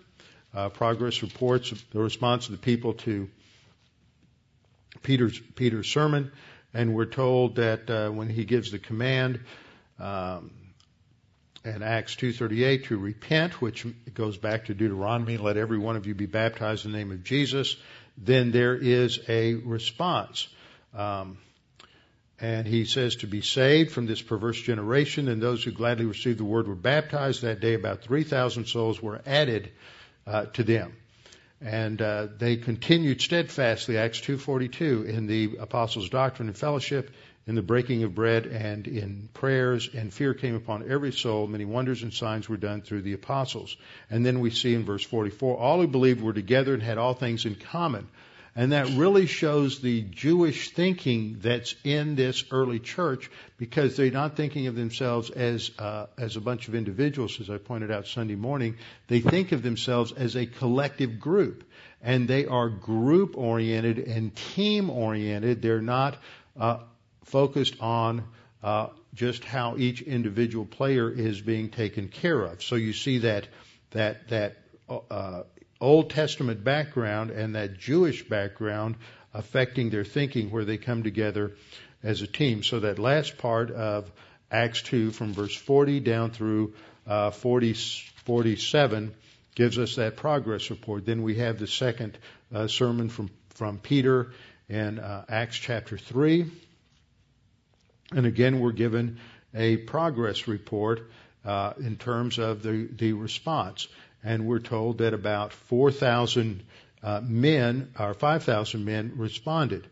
[0.75, 3.31] progress reports, of the response of the people to
[5.03, 6.31] Peter's Peter's sermon,
[6.75, 9.41] and we're told that uh, when he gives the command
[9.99, 10.51] um,
[11.65, 16.15] in Acts 2:38 to repent, which goes back to Deuteronomy, let every one of you
[16.15, 17.77] be baptized in the name of Jesus,
[18.25, 20.49] then there is a response.
[20.95, 21.39] Um,
[22.41, 26.39] and he says to be saved from this perverse generation, and those who gladly received
[26.39, 27.43] the word were baptized.
[27.43, 29.73] That day, about 3,000 souls were added
[30.27, 30.95] uh, to them
[31.61, 37.11] and uh, they continued steadfastly acts 242 in the apostles doctrine and fellowship
[37.49, 41.65] in the breaking of bread and in prayers and fear came upon every soul many
[41.65, 43.77] wonders and signs were done through the apostles
[44.11, 47.15] and then we see in verse 44 all who believed were together and had all
[47.15, 48.07] things in common
[48.59, 54.35] and that really shows the Jewish thinking that's in this early church because they're not
[54.35, 58.35] thinking of themselves as, uh, as a bunch of individuals, as I pointed out Sunday
[58.35, 58.75] morning.
[59.07, 61.63] They think of themselves as a collective group.
[62.03, 65.63] And they are group oriented and team oriented.
[65.63, 66.17] They're not
[66.59, 66.79] uh,
[67.29, 68.25] focused on
[68.63, 72.63] uh, just how each individual player is being taken care of.
[72.63, 73.47] So you see that
[73.91, 74.57] that that
[74.89, 75.43] uh,
[75.81, 78.97] Old Testament background and that Jewish background
[79.33, 81.53] affecting their thinking where they come together
[82.03, 82.63] as a team.
[82.63, 84.11] So that last part of
[84.51, 86.75] Acts 2 from verse 40 down through
[87.07, 87.75] uh, 40,
[88.25, 89.15] 47
[89.55, 91.05] gives us that progress report.
[91.05, 92.19] Then we have the second
[92.53, 94.33] uh, sermon from, from Peter
[94.69, 96.47] in uh, Acts chapter 3.
[98.13, 99.19] And again, we're given
[99.55, 101.11] a progress report
[101.45, 103.89] uh, in terms of the, the response
[104.23, 106.63] and we're told that about 4,000
[107.03, 109.87] uh, men, or 5,000 men, responded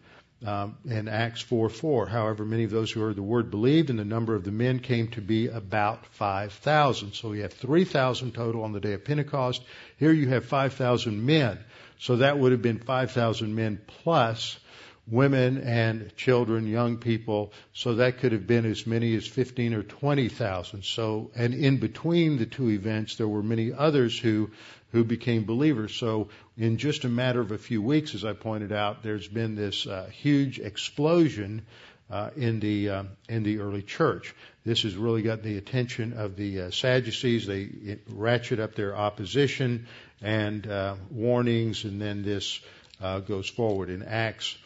[0.44, 2.06] um, in Acts 4 4.
[2.06, 4.80] However, many of those who heard the word believed, and the number of the men
[4.80, 7.12] came to be about 5,000.
[7.12, 9.62] So we have 3,000 total on the day of Pentecost.
[9.96, 11.58] Here you have 5,000 men.
[11.98, 14.58] So that would have been 5,000 men plus
[15.08, 17.52] women and children, young people.
[17.72, 20.84] So that could have been as many as 15 or 20,000.
[20.84, 24.50] So, and in between the two events, there were many others who
[24.92, 25.94] who became believers.
[25.94, 29.54] So, in just a matter of a few weeks, as I pointed out, there's been
[29.54, 31.66] this uh, huge explosion
[32.10, 34.34] uh, in the uh, in the early church.
[34.64, 37.46] This has really got the attention of the uh, Sadducees.
[37.46, 39.86] They ratchet up their opposition
[40.22, 42.60] and uh, warnings, and then this
[43.00, 44.56] uh, goes forward in Acts.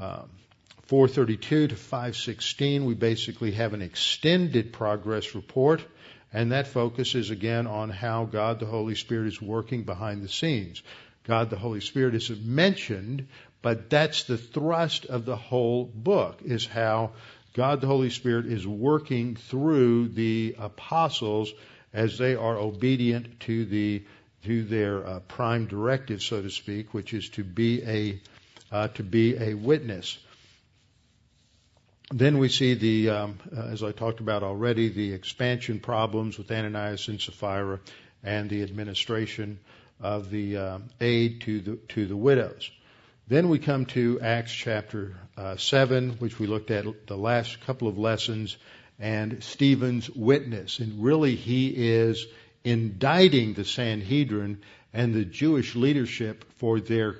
[0.00, 0.28] Um,
[0.86, 5.84] 432 to 516, we basically have an extended progress report
[6.32, 10.82] and that focuses again on how God the Holy Spirit is working behind the scenes.
[11.24, 13.28] God the Holy Spirit is mentioned,
[13.62, 17.12] but that's the thrust of the whole book, is how
[17.54, 21.52] God the Holy Spirit is working through the apostles
[21.92, 24.02] as they are obedient to the
[24.44, 28.20] to their uh, prime directive, so to speak, which is to be a
[28.70, 30.18] uh, to be a witness.
[32.12, 36.50] Then we see the, um, uh, as I talked about already, the expansion problems with
[36.50, 37.80] Ananias and Sapphira
[38.22, 39.58] and the administration
[40.00, 42.70] of the uh, aid to the to the widows.
[43.28, 47.88] Then we come to Acts chapter uh, seven, which we looked at the last couple
[47.88, 48.56] of lessons,
[49.00, 52.24] and Stephen's witness, and really he is
[52.62, 54.60] indicting the Sanhedrin
[54.92, 57.16] and the Jewish leadership for their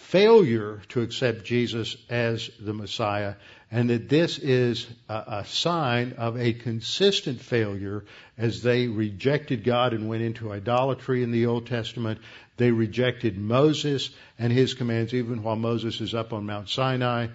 [0.00, 3.34] failure to accept Jesus as the Messiah
[3.70, 8.04] and that this is a, a, sign of a consistent failure
[8.36, 12.18] as they rejected God and went into idolatry in the Old Testament.
[12.56, 17.28] They rejected Moses and his commands, even while Moses is up on Mount Sinai.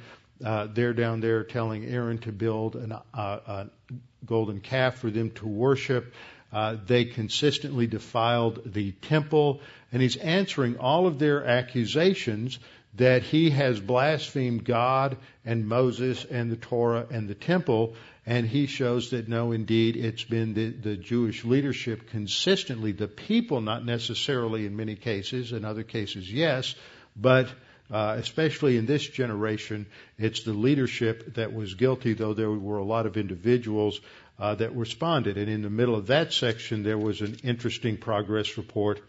[0.44, 3.68] Uh, they're down there telling Aaron to build an, uh, a
[4.26, 6.14] golden calf for them to worship.
[6.52, 9.62] Uh, they consistently defiled the temple,
[9.96, 12.60] and he's answering all of their accusations
[12.96, 18.68] that he has blasphemed God and Moses and the Torah and the temple, and he
[18.68, 24.66] shows that no, indeed, it's been the, the Jewish leadership consistently, the people, not necessarily
[24.66, 26.76] in many cases, in other cases, yes,
[27.16, 27.48] but
[27.90, 29.86] uh, especially in this generation,
[30.18, 34.02] it's the leadership that was guilty, though there were a lot of individuals
[34.40, 35.38] uh, that responded.
[35.38, 39.00] And in the middle of that section, there was an interesting progress report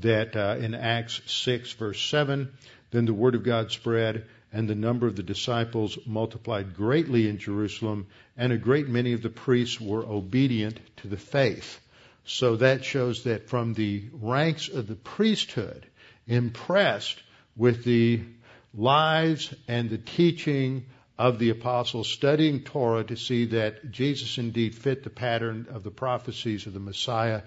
[0.00, 2.52] that uh, in Acts 6, verse 7,
[2.90, 7.38] then the word of God spread, and the number of the disciples multiplied greatly in
[7.38, 11.80] Jerusalem, and a great many of the priests were obedient to the faith.
[12.24, 15.86] So that shows that from the ranks of the priesthood,
[16.26, 17.22] impressed
[17.56, 18.22] with the
[18.74, 20.86] lives and the teaching
[21.18, 25.90] of the apostles, studying Torah to see that Jesus indeed fit the pattern of the
[25.90, 27.42] prophecies of the Messiah,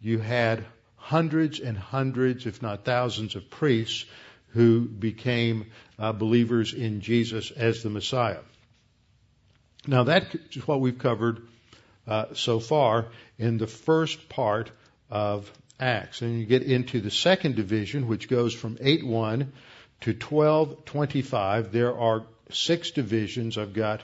[0.00, 0.64] you had
[1.06, 4.06] hundreds and hundreds, if not thousands, of priests
[4.48, 5.66] who became
[6.00, 8.40] uh, believers in Jesus as the Messiah.
[9.86, 11.46] Now that is what we've covered
[12.08, 13.06] uh, so far
[13.38, 14.72] in the first part
[15.08, 16.22] of Acts.
[16.22, 19.46] And you get into the second division, which goes from 8.1
[20.00, 21.70] to 12.25.
[21.70, 23.58] There are six divisions.
[23.58, 24.02] I've got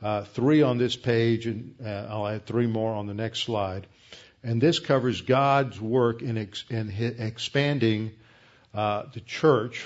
[0.00, 3.88] uh, three on this page, and uh, I'll add three more on the next slide.
[4.44, 8.12] And this covers God's work in, ex- in expanding
[8.74, 9.82] uh, the church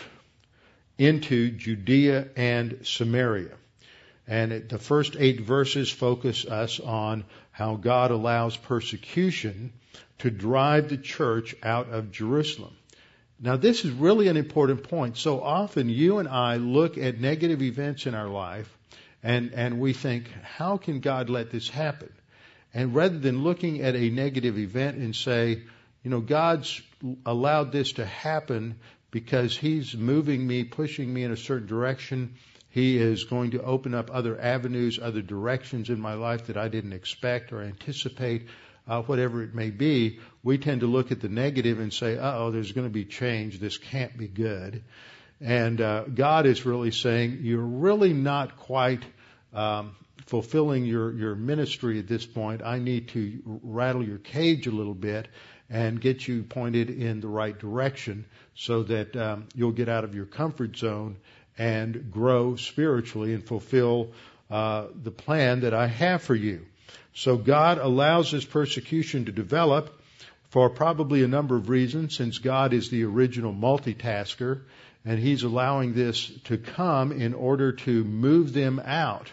[0.98, 3.54] into Judea and Samaria.
[4.26, 9.72] And it, the first eight verses focus us on how God allows persecution
[10.18, 12.76] to drive the church out of Jerusalem.
[13.40, 15.16] Now, this is really an important point.
[15.16, 18.76] So often you and I look at negative events in our life
[19.22, 22.10] and, and we think, how can God let this happen?
[22.74, 25.62] And rather than looking at a negative event and say,
[26.02, 26.80] you know, God's
[27.24, 28.78] allowed this to happen
[29.10, 32.34] because He's moving me, pushing me in a certain direction.
[32.70, 36.68] He is going to open up other avenues, other directions in my life that I
[36.68, 38.46] didn't expect or anticipate,
[38.86, 40.18] uh, whatever it may be.
[40.42, 43.58] We tend to look at the negative and say, oh, there's going to be change.
[43.58, 44.84] This can't be good.
[45.40, 49.04] And uh, God is really saying, you're really not quite
[49.54, 49.96] um,
[50.28, 52.62] fulfilling your, your ministry at this point.
[52.62, 55.26] I need to rattle your cage a little bit
[55.70, 60.14] and get you pointed in the right direction so that um, you'll get out of
[60.14, 61.16] your comfort zone
[61.56, 64.12] and grow spiritually and fulfill
[64.50, 66.66] uh, the plan that I have for you.
[67.14, 69.98] So God allows this persecution to develop
[70.50, 74.62] for probably a number of reasons, since God is the original multitasker,
[75.04, 79.30] and He's allowing this to come in order to move them out.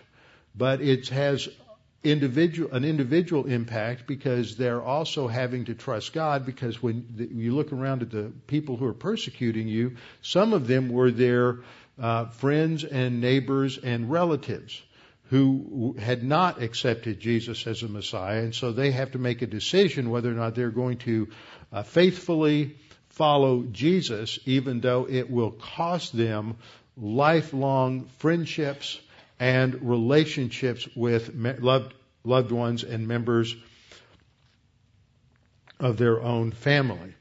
[0.58, 1.50] But it has
[2.04, 7.56] individual, an individual impact because they're also having to trust God because when the, you
[7.56, 11.60] look around at the people who are persecuting you, some of them were there
[12.00, 14.82] uh, friends and neighbors and relatives
[15.30, 19.48] who had not accepted Jesus as a Messiah, and so they have to make a
[19.48, 21.30] decision whether or not they're going to
[21.74, 22.76] uh, faithfully
[23.10, 26.58] follow Jesus, even though it will cost them
[26.96, 29.00] lifelong friendships
[29.40, 33.56] and relationships with loved, loved ones and members
[35.80, 37.14] of their own family.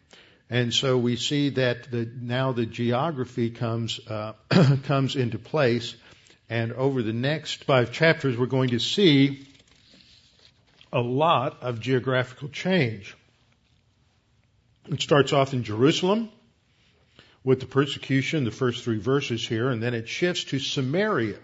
[0.51, 4.35] And so we see that the, now the geography comes uh,
[4.85, 5.97] comes into place,
[6.49, 9.49] and over the next five chapters, we're going to see
[10.93, 13.17] a lot of geographical change.
[14.87, 16.29] It starts off in Jerusalem
[17.43, 21.39] with the persecution, the first three verses here, and then it shifts to Samaria.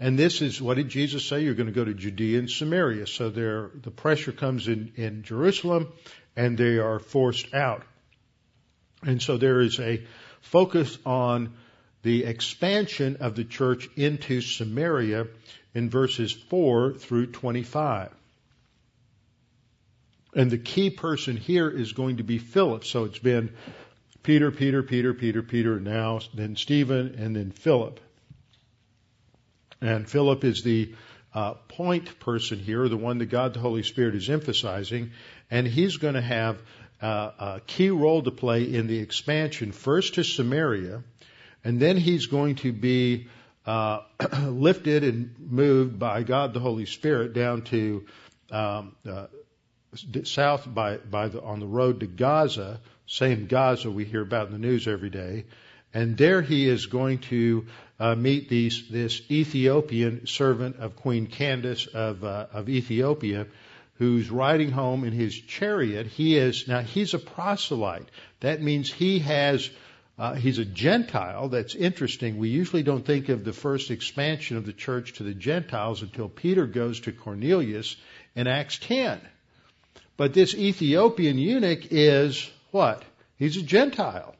[0.00, 1.42] And this is what did Jesus say?
[1.44, 3.06] You're going to go to Judea and Samaria.
[3.06, 5.92] So there, the pressure comes in, in Jerusalem,
[6.34, 7.82] and they are forced out.
[9.02, 10.02] And so there is a
[10.40, 11.52] focus on
[12.02, 15.26] the expansion of the church into Samaria
[15.74, 18.10] in verses 4 through 25.
[20.34, 22.86] And the key person here is going to be Philip.
[22.86, 23.52] So it's been
[24.22, 28.00] Peter, Peter, Peter, Peter, Peter, now then Stephen, and then Philip.
[29.80, 30.94] And Philip is the
[31.32, 35.12] uh, point person here, the one that God the Holy Spirit is emphasizing,
[35.50, 36.60] and he's going to have
[37.00, 41.02] uh, a key role to play in the expansion, first to Samaria,
[41.64, 43.28] and then he's going to be
[43.64, 44.00] uh,
[44.42, 48.04] lifted and moved by God the Holy Spirit down to
[48.50, 49.26] um, uh,
[50.24, 54.52] south by, by the, on the road to Gaza, same Gaza we hear about in
[54.52, 55.44] the news every day,
[55.92, 57.66] and there he is going to
[58.00, 63.46] uh, meet these, this Ethiopian servant of Queen Candace of, uh, of Ethiopia,
[63.98, 66.06] who's riding home in his chariot.
[66.06, 68.08] He is now he's a proselyte.
[68.40, 69.68] That means he has
[70.18, 71.50] uh, he's a Gentile.
[71.50, 72.38] That's interesting.
[72.38, 76.30] We usually don't think of the first expansion of the church to the Gentiles until
[76.30, 77.96] Peter goes to Cornelius
[78.34, 79.20] in Acts 10.
[80.16, 83.02] But this Ethiopian eunuch is what?
[83.38, 84.34] He's a Gentile.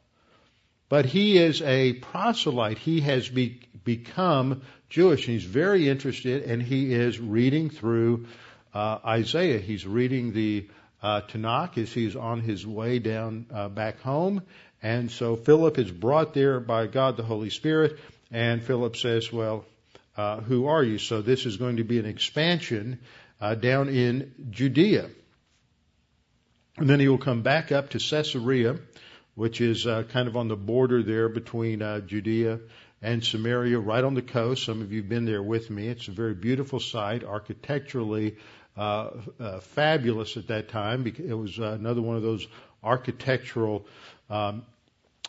[0.90, 2.76] But he is a proselyte.
[2.76, 5.24] He has be, become Jewish.
[5.24, 8.26] He's very interested and he is reading through
[8.74, 9.60] uh, Isaiah.
[9.60, 10.68] He's reading the
[11.00, 14.42] uh, Tanakh as he's on his way down uh, back home.
[14.82, 17.98] And so Philip is brought there by God the Holy Spirit.
[18.32, 19.64] And Philip says, well,
[20.16, 20.98] uh, who are you?
[20.98, 22.98] So this is going to be an expansion
[23.40, 25.08] uh, down in Judea.
[26.78, 28.78] And then he will come back up to Caesarea,
[29.40, 32.60] which is uh, kind of on the border there between uh, Judea
[33.00, 34.66] and Samaria, right on the coast.
[34.66, 35.88] Some of you have been there with me.
[35.88, 38.36] It's a very beautiful site, architecturally
[38.76, 39.08] uh,
[39.40, 41.06] uh, fabulous at that time.
[41.06, 42.46] It was uh, another one of those
[42.84, 43.86] architectural
[44.28, 44.66] um,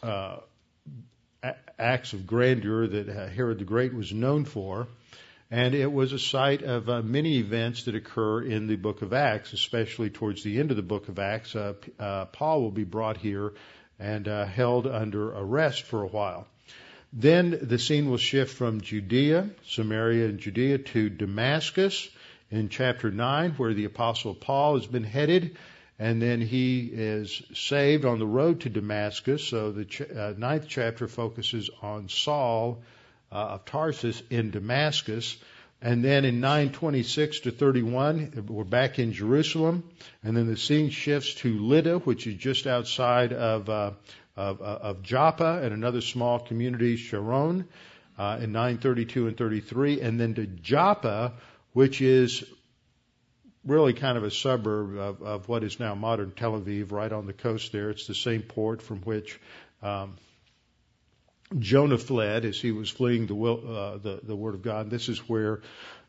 [0.03, 0.39] uh,
[1.79, 4.89] acts of grandeur that uh, Herod the Great was known for.
[5.49, 9.13] And it was a site of uh, many events that occur in the book of
[9.13, 11.55] Acts, especially towards the end of the book of Acts.
[11.55, 13.53] Uh, uh, Paul will be brought here
[14.01, 16.47] and uh, held under arrest for a while.
[17.13, 22.09] Then the scene will shift from Judea, Samaria and Judea to Damascus
[22.49, 25.57] in chapter 9, where the apostle Paul has been headed,
[25.99, 29.43] and then he is saved on the road to Damascus.
[29.43, 32.81] So the ch- uh, ninth chapter focuses on Saul
[33.31, 35.37] uh, of Tarsus in Damascus.
[35.81, 39.89] And then in 926 to 31, we're back in Jerusalem.
[40.23, 43.91] And then the scene shifts to Lydda, which is just outside of, uh,
[44.35, 47.67] of, uh, of, Joppa and another small community, Sharon,
[48.19, 50.01] uh, in 932 and 33.
[50.01, 51.33] And then to Joppa,
[51.73, 52.43] which is
[53.65, 57.25] really kind of a suburb of, of what is now modern Tel Aviv, right on
[57.25, 57.89] the coast there.
[57.89, 59.39] It's the same port from which
[59.81, 60.17] um,
[61.59, 64.89] Jonah fled as he was fleeing the, will, uh, the, the Word of God.
[64.89, 65.61] This is where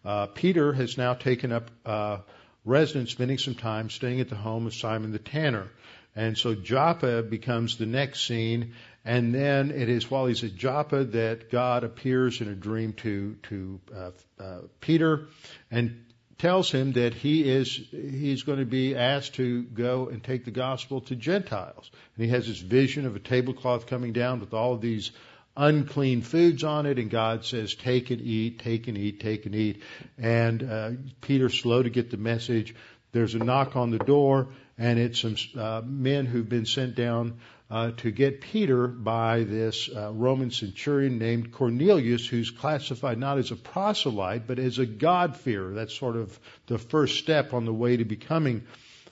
[0.05, 2.18] uh, Peter has now taken up uh,
[2.64, 5.68] residence, spending some time staying at the home of Simon the tanner.
[6.14, 8.74] And so Joppa becomes the next scene,
[9.05, 13.36] and then it is while he's at Joppa that God appears in a dream to
[13.45, 15.28] to uh, uh, Peter
[15.70, 16.05] and
[16.36, 20.51] tells him that he is he's going to be asked to go and take the
[20.51, 21.90] gospel to Gentiles.
[22.16, 25.12] And he has this vision of a tablecloth coming down with all of these
[25.57, 29.55] unclean foods on it, and God says, "Take and eat, take and eat, take and
[29.55, 29.82] eat."
[30.18, 30.90] And uh,
[31.20, 32.74] Peter's slow to get the message.
[33.12, 34.48] There's a knock on the door,
[34.78, 37.38] and it's some uh, men who've been sent down
[37.70, 43.50] uh, to get Peter by this uh, Roman centurion named Cornelius, who's classified not as
[43.50, 45.74] a proselyte, but as a God-fearer.
[45.74, 48.64] That's sort of the first step on the way to becoming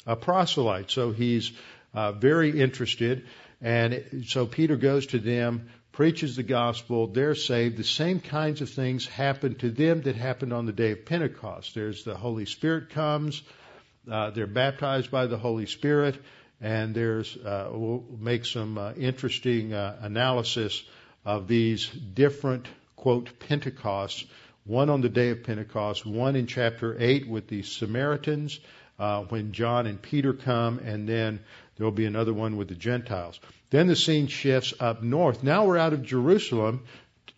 [0.06, 0.90] a proselyte.
[0.90, 1.52] So he's
[1.94, 3.26] uh, very interested.
[3.62, 5.70] And so Peter goes to them,
[6.00, 7.76] preaches the gospel, they're saved.
[7.76, 11.74] The same kinds of things happen to them that happened on the day of Pentecost.
[11.74, 13.42] There's the Holy Spirit comes,
[14.10, 16.16] uh, they're baptized by the Holy Spirit,
[16.58, 20.82] and there's uh, we'll make some uh, interesting uh, analysis
[21.26, 24.24] of these different quote Pentecosts.
[24.64, 28.58] One on the day of Pentecost, one in chapter eight with the Samaritans
[28.98, 31.40] uh, when John and Peter come, and then
[31.76, 33.38] there'll be another one with the Gentiles.
[33.70, 35.42] Then the scene shifts up north.
[35.42, 36.84] Now we're out of Jerusalem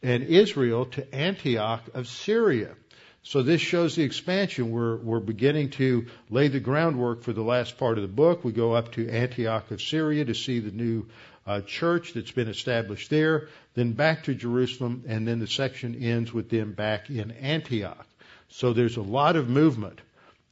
[0.03, 2.75] and Israel to Antioch of Syria.
[3.23, 4.73] So this shows the expansion.
[4.73, 8.45] We're, we're beginning to lay the groundwork for the last part of the book.
[8.45, 11.07] We go up to Antioch of Syria to see the new
[11.47, 16.33] uh, church that's been established there, then back to Jerusalem, and then the section ends
[16.33, 18.07] with them back in Antioch.
[18.49, 20.01] So there's a lot of movement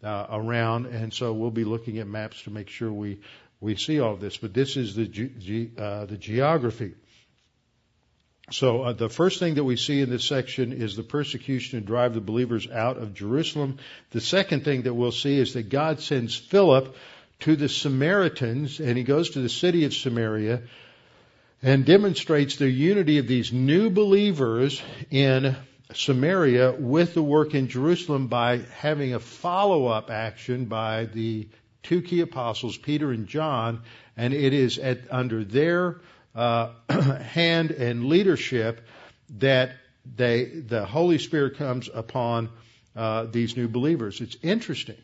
[0.03, 3.21] uh, around, and so we'll be looking at maps to make sure we
[3.61, 4.37] we see all this.
[4.37, 6.95] But this is the ge- uh, the geography.
[8.51, 11.87] So uh, the first thing that we see in this section is the persecution to
[11.87, 13.79] drive the believers out of Jerusalem.
[14.11, 16.97] The second thing that we'll see is that God sends Philip
[17.41, 20.63] to the Samaritans, and he goes to the city of Samaria
[21.63, 25.57] and demonstrates the unity of these new believers in
[25.95, 31.49] Samaria with the work in Jerusalem by having a follow up action by the
[31.83, 33.83] two key apostles, Peter and John,
[34.17, 36.01] and it is at, under their
[36.35, 38.87] uh, hand and leadership
[39.39, 39.73] that
[40.17, 42.51] they, the Holy Spirit comes upon
[42.97, 44.21] uh, these new believers.
[44.21, 44.97] It's interesting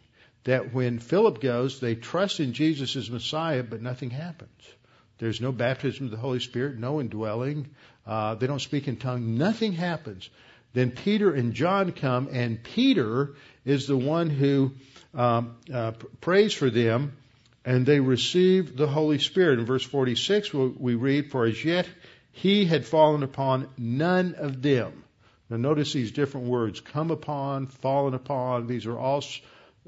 [0.45, 4.51] that when Philip goes, they trust in Jesus as Messiah, but nothing happens.
[5.18, 7.70] There's no baptism of the Holy Spirit, no indwelling.
[8.07, 9.39] Uh, they don't speak in tongue.
[9.39, 10.29] Nothing happens.
[10.72, 14.72] Then Peter and John come, and Peter is the one who
[15.17, 17.17] um, uh, prays for them,
[17.64, 19.59] and they receive the Holy Spirit.
[19.59, 21.89] In verse 46, we read, For as yet
[22.33, 25.03] he had fallen upon none of them.
[25.49, 28.67] Now notice these different words come upon, fallen upon.
[28.67, 29.25] These are all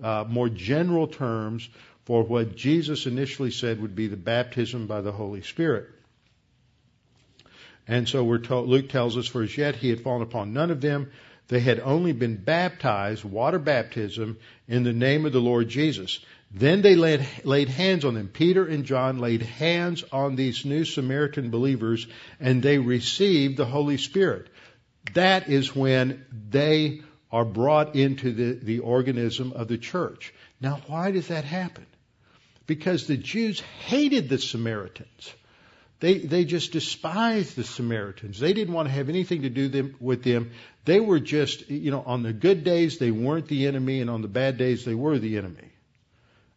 [0.02, 1.68] uh, more general terms
[2.04, 5.88] for what Jesus initially said would be the baptism by the Holy Spirit.
[7.86, 10.70] And so we're told, Luke tells us, for as yet he had fallen upon none
[10.70, 11.10] of them.
[11.48, 14.38] They had only been baptized, water baptism,
[14.68, 16.20] in the name of the Lord Jesus.
[16.50, 18.28] Then they laid, laid hands on them.
[18.28, 22.06] Peter and John laid hands on these new Samaritan believers
[22.40, 24.48] and they received the Holy Spirit.
[25.14, 30.32] That is when they are brought into the, the organism of the church.
[30.60, 31.86] Now, why does that happen?
[32.66, 35.32] Because the Jews hated the Samaritans.
[36.00, 38.38] They, they just despised the Samaritans.
[38.38, 40.52] They didn't want to have anything to do them, with them.
[40.88, 44.22] They were just, you know, on the good days they weren't the enemy, and on
[44.22, 45.70] the bad days they were the enemy.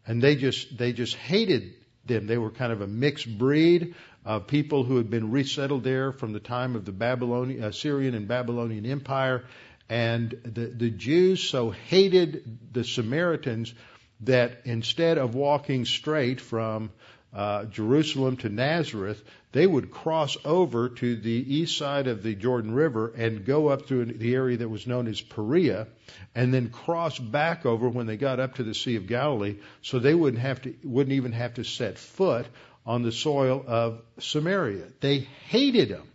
[0.07, 1.73] And they just, they just hated
[2.05, 2.27] them.
[2.27, 6.31] They were kind of a mixed breed of people who had been resettled there from
[6.31, 9.43] the time of the Babylonian, Assyrian uh, and Babylonian Empire.
[9.89, 13.73] And the, the Jews so hated the Samaritans
[14.21, 16.91] that instead of walking straight from
[17.33, 22.73] uh, Jerusalem to Nazareth, they would cross over to the east side of the Jordan
[22.73, 25.87] River and go up through the area that was known as Perea,
[26.35, 29.99] and then cross back over when they got up to the Sea of Galilee, so
[29.99, 32.45] they wouldn't have to, wouldn't even have to set foot
[32.85, 34.87] on the soil of Samaria.
[34.99, 36.07] They hated them.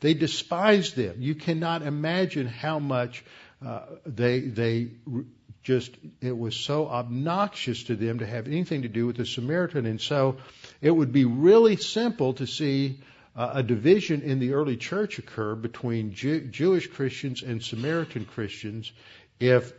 [0.00, 1.16] They despised them.
[1.18, 3.24] You cannot imagine how much
[3.64, 4.88] uh, they they
[5.64, 9.86] just it was so obnoxious to them to have anything to do with the Samaritan,
[9.86, 10.36] and so
[10.80, 13.00] it would be really simple to see
[13.34, 18.92] uh, a division in the early church occur between Jew- Jewish Christians and Samaritan Christians
[19.40, 19.72] if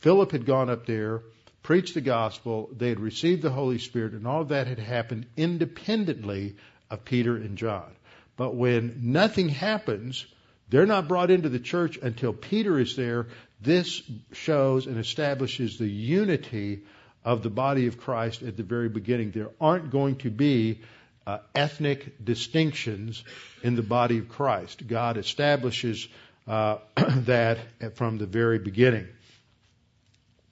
[0.00, 1.22] Philip had gone up there,
[1.62, 5.26] preached the gospel, they had received the Holy Spirit, and all of that had happened
[5.36, 6.56] independently
[6.90, 7.90] of Peter and John.
[8.36, 10.26] But when nothing happens,
[10.68, 13.28] they're not brought into the church until Peter is there.
[13.62, 14.02] This
[14.32, 16.82] shows and establishes the unity
[17.24, 19.30] of the body of Christ at the very beginning.
[19.30, 20.80] There aren't going to be
[21.26, 23.22] uh, ethnic distinctions
[23.62, 24.86] in the body of Christ.
[24.86, 26.08] God establishes
[26.48, 27.58] uh, that
[27.94, 29.06] from the very beginning.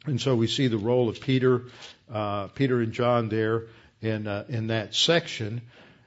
[0.06, 1.64] And so we see the role of Peter,
[2.12, 3.64] uh, Peter and John there
[4.00, 5.62] in uh, in that section.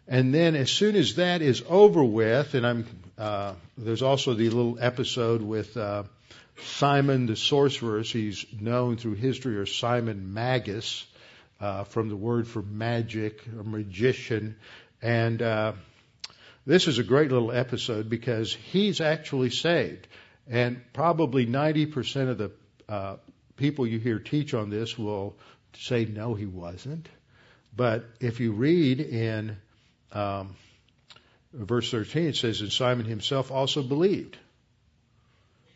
[0.07, 2.85] And then as soon as that is over with, and I'm
[3.17, 6.03] uh, there's also the little episode with uh,
[6.61, 7.99] Simon the sorcerer.
[7.99, 11.05] as He's known through history as Simon Magus,
[11.59, 14.57] uh, from the word for magic or magician.
[15.01, 15.73] And uh,
[16.65, 20.07] this is a great little episode because he's actually saved.
[20.47, 22.51] And probably 90% of the
[22.89, 23.15] uh,
[23.55, 25.37] people you hear teach on this will
[25.77, 27.07] say, no, he wasn't.
[27.75, 29.57] But if you read in
[30.11, 30.55] um,
[31.53, 34.37] verse 13, it says, And Simon himself also believed.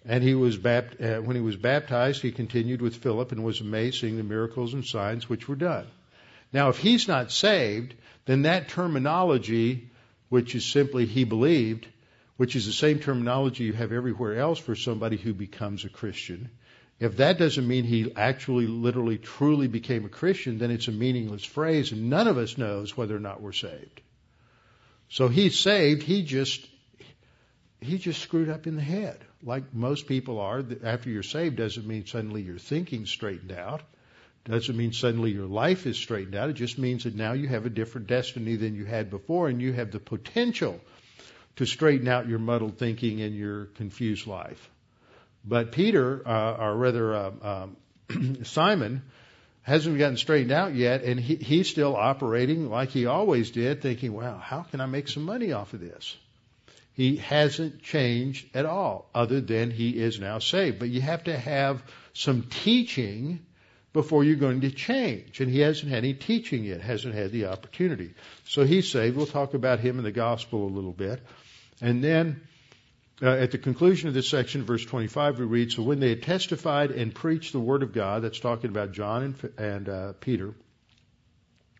[0.10, 3.60] And he was bapt- uh, when he was baptized, he continued with Philip and was
[3.60, 5.86] amazed seeing the miracles and signs which were done.
[6.54, 7.94] Now, if he's not saved,
[8.26, 9.90] then that terminology,
[10.30, 11.88] which is simply he believed,
[12.38, 16.50] which is the same terminology you have everywhere else for somebody who becomes a Christian,
[17.00, 21.44] if that doesn't mean he actually, literally, truly became a Christian, then it's a meaningless
[21.44, 24.02] phrase, and none of us knows whether or not we're saved.
[25.10, 26.02] So he's saved.
[26.02, 26.68] He just
[27.80, 30.64] he just screwed up in the head, like most people are.
[30.84, 33.82] After you're saved, doesn't mean suddenly your thinking straightened out.
[34.46, 36.50] Doesn't mean suddenly your life is straightened out.
[36.50, 39.62] It just means that now you have a different destiny than you had before, and
[39.62, 40.80] you have the potential
[41.58, 44.70] to straighten out your muddled thinking and your confused life.
[45.44, 47.32] But Peter, uh, or rather uh,
[48.10, 49.04] um, Simon,
[49.62, 54.14] hasn't gotten straightened out yet, and he, he's still operating like he always did, thinking,
[54.14, 56.16] "Wow, how can I make some money off of this?"
[56.98, 60.80] He hasn't changed at all, other than he is now saved.
[60.80, 61.84] But you have to have
[62.14, 63.46] some teaching
[63.94, 65.40] before you're going to change.
[65.40, 68.16] And he hasn't had any teaching yet, hasn't had the opportunity.
[68.46, 69.16] So he's saved.
[69.16, 71.22] We'll talk about him in the gospel a little bit.
[71.84, 72.42] And then
[73.22, 76.24] uh, at the conclusion of this section, verse 25, we read, So when they had
[76.24, 80.56] testified and preached the word of God, that's talking about John and, and uh, Peter,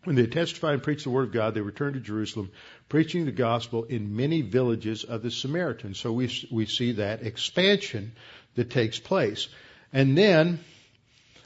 [0.04, 2.50] when they had testified and preached the word of God, they returned to Jerusalem,
[2.88, 5.98] preaching the gospel in many villages of the Samaritans.
[5.98, 8.12] So we, we see that expansion
[8.54, 9.48] that takes place.
[9.92, 10.60] And then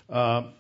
[0.08, 0.50] uh,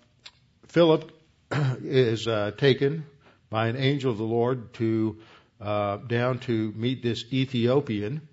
[0.68, 1.12] Philip
[1.82, 3.04] is uh, taken
[3.50, 5.18] by an angel of the Lord to
[5.60, 8.26] uh, down to meet this Ethiopian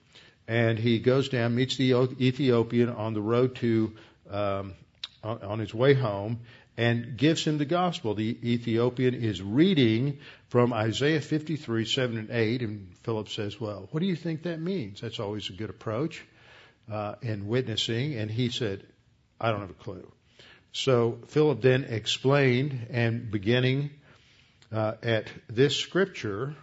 [0.49, 3.93] and he goes down, meets the Ethiopian on the road to
[4.31, 4.73] um,
[5.23, 6.39] on his way home,
[6.79, 8.15] and gives him the gospel.
[8.15, 13.99] The Ethiopian is reading from Isaiah 53, 7 and 8, and Philip says, "Well, what
[13.99, 16.23] do you think that means?" That's always a good approach
[16.89, 18.15] uh, in witnessing.
[18.15, 18.85] And he said,
[19.41, 20.09] "I don't have a clue."
[20.71, 23.89] So Philip then explained, and beginning
[24.71, 26.55] uh, at this scripture,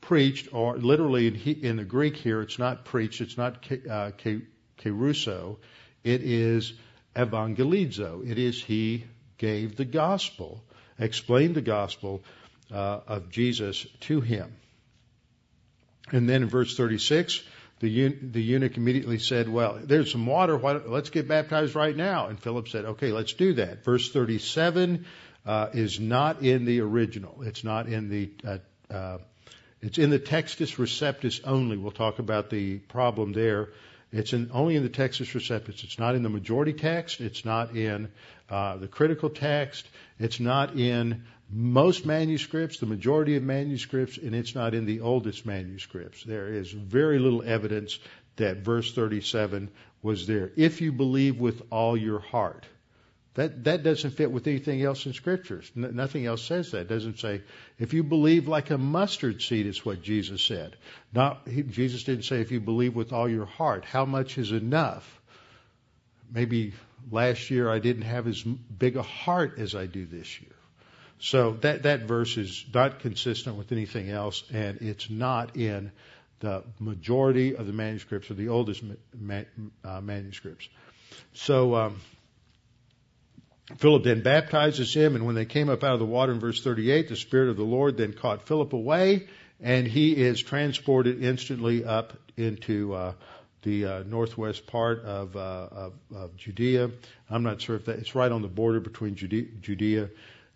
[0.00, 4.12] preached, or literally in, he, in the Greek here, it's not preached, it's not uh,
[4.78, 5.56] keruso,
[6.04, 6.74] it is
[7.14, 8.28] evangelizo.
[8.28, 9.04] It is he
[9.38, 10.62] gave the gospel,
[10.98, 12.22] explained the gospel
[12.72, 14.54] uh, of Jesus to him.
[16.10, 17.42] And then in verse 36,
[17.80, 20.56] the, the eunuch immediately said, Well, there's some water.
[20.56, 22.28] Why, let's get baptized right now.
[22.28, 23.84] And Philip said, Okay, let's do that.
[23.84, 25.04] Verse 37
[25.44, 27.42] uh, is not in the original.
[27.42, 28.58] It's not in the uh,
[28.92, 29.18] uh,
[29.80, 31.76] it's in the Textus Receptus only.
[31.76, 33.70] We'll talk about the problem there.
[34.12, 35.84] It's in, only in the Textus Receptus.
[35.84, 37.20] It's not in the majority text.
[37.20, 38.10] It's not in
[38.50, 39.86] uh, the critical text.
[40.18, 45.46] It's not in most manuscripts, the majority of manuscripts, and it's not in the oldest
[45.46, 46.24] manuscripts.
[46.24, 47.98] There is very little evidence
[48.36, 49.70] that verse 37
[50.02, 50.50] was there.
[50.56, 52.66] If you believe with all your heart.
[53.34, 55.70] That, that doesn't fit with anything else in scriptures.
[55.74, 56.82] N- nothing else says that.
[56.82, 57.40] It doesn't say,
[57.78, 60.76] if you believe like a mustard seed is what Jesus said.
[61.14, 63.86] Not, he, Jesus didn't say if you believe with all your heart.
[63.86, 65.20] How much is enough?
[66.30, 66.74] Maybe
[67.10, 70.52] last year I didn't have as big a heart as I do this year.
[71.18, 75.90] So that, that verse is not consistent with anything else and it's not in
[76.40, 78.82] the majority of the manuscripts or the oldest
[79.18, 79.42] ma-
[79.84, 80.68] uh, manuscripts.
[81.32, 82.00] So, um,
[83.78, 86.62] Philip then baptizes him, and when they came up out of the water in verse
[86.62, 89.26] 38, the Spirit of the Lord then caught Philip away,
[89.60, 93.12] and he is transported instantly up into uh,
[93.62, 96.90] the uh, northwest part of, uh, of, of, Judea.
[97.30, 100.10] I'm not sure if that it's right on the border between Judea, Judea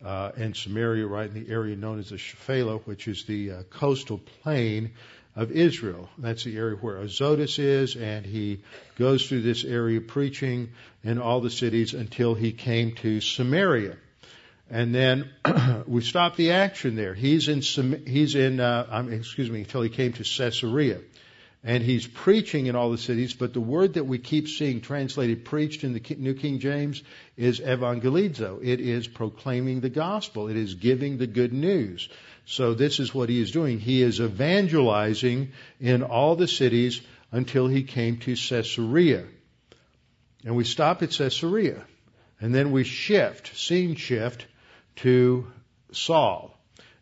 [0.04, 3.62] uh, and Samaria, right in the area known as the Shephelah, which is the uh,
[3.70, 4.92] coastal plain
[5.36, 6.08] of Israel.
[6.16, 8.62] That's the area where Azotus is, and he
[8.98, 10.70] goes through this area preaching
[11.04, 13.96] in all the cities until he came to Samaria.
[14.70, 15.30] And then
[15.86, 17.14] we stop the action there.
[17.14, 17.60] He's in,
[18.06, 21.00] he's in, uh, excuse me, until he came to Caesarea.
[21.62, 25.44] And he's preaching in all the cities, but the word that we keep seeing translated
[25.44, 27.02] preached in the New King James
[27.36, 28.60] is evangelizo.
[28.62, 30.48] It is proclaiming the gospel.
[30.48, 32.08] It is giving the good news.
[32.46, 33.80] So this is what he is doing.
[33.80, 37.00] He is evangelizing in all the cities
[37.32, 39.24] until he came to Caesarea.
[40.44, 41.82] And we stop at Caesarea.
[42.40, 44.46] And then we shift, scene shift,
[44.96, 45.50] to
[45.90, 46.56] Saul.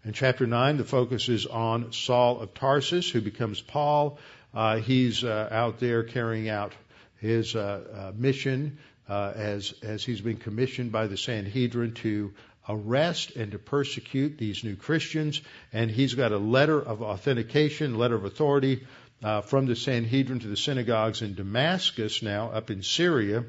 [0.05, 4.18] In chapter 9, the focus is on Saul of Tarsus, who becomes Paul.
[4.55, 6.72] Uh, he's uh, out there carrying out
[7.20, 8.78] his uh, uh mission
[9.09, 12.32] uh, as as he's been commissioned by the Sanhedrin to
[12.68, 15.40] arrest and to persecute these new Christians.
[15.72, 18.86] And he's got a letter of authentication, letter of authority
[19.22, 23.44] uh, from the Sanhedrin to the synagogues in Damascus now, up in Syria.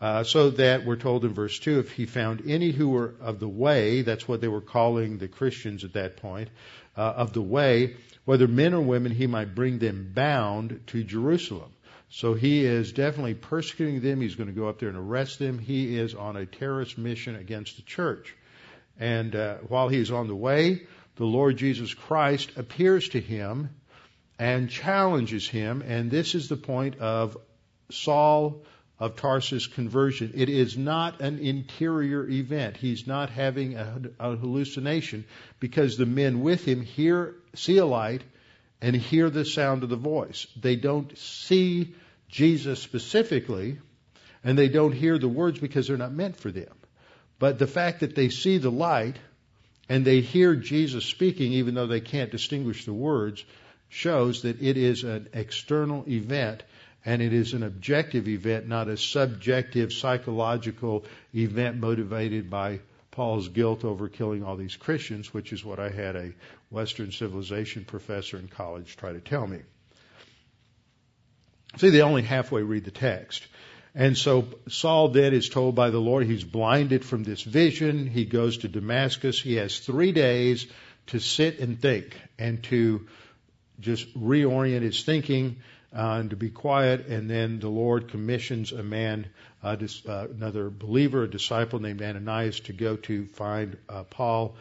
[0.00, 3.38] Uh, so that we're told in verse 2 if he found any who were of
[3.38, 6.48] the way, that's what they were calling the Christians at that point,
[6.96, 11.70] uh, of the way, whether men or women, he might bring them bound to Jerusalem.
[12.08, 14.20] So he is definitely persecuting them.
[14.20, 15.58] He's going to go up there and arrest them.
[15.58, 18.34] He is on a terrorist mission against the church.
[19.00, 20.82] And uh, while he's on the way,
[21.16, 23.70] the Lord Jesus Christ appears to him
[24.38, 25.82] and challenges him.
[25.82, 27.36] And this is the point of
[27.90, 28.62] Saul
[28.98, 30.32] of Tarsus' conversion.
[30.34, 32.76] It is not an interior event.
[32.76, 35.24] He's not having a, a hallucination
[35.58, 38.22] because the men with him hear, see a light
[38.82, 40.46] and hear the sound of the voice.
[40.60, 41.94] They don't see
[42.28, 43.78] Jesus specifically,
[44.44, 46.72] and they don't hear the words because they're not meant for them.
[47.40, 49.16] But the fact that they see the light
[49.88, 53.44] and they hear Jesus speaking, even though they can't distinguish the words,
[53.88, 56.62] shows that it is an external event
[57.04, 62.80] and it is an objective event, not a subjective psychological event motivated by
[63.10, 66.32] Paul's guilt over killing all these Christians, which is what I had a
[66.70, 69.60] Western civilization professor in college try to tell me.
[71.78, 73.46] See, they only halfway read the text.
[73.94, 78.06] And so Saul then is told by the Lord he's blinded from this vision.
[78.06, 79.40] He goes to Damascus.
[79.40, 80.66] He has three days
[81.08, 83.06] to sit and think and to
[83.80, 85.56] just reorient his thinking
[85.92, 87.06] uh, and to be quiet.
[87.08, 89.26] And then the Lord commissions a man,
[89.62, 94.54] uh, dis, uh, another believer, a disciple named Ananias, to go to find uh, Paul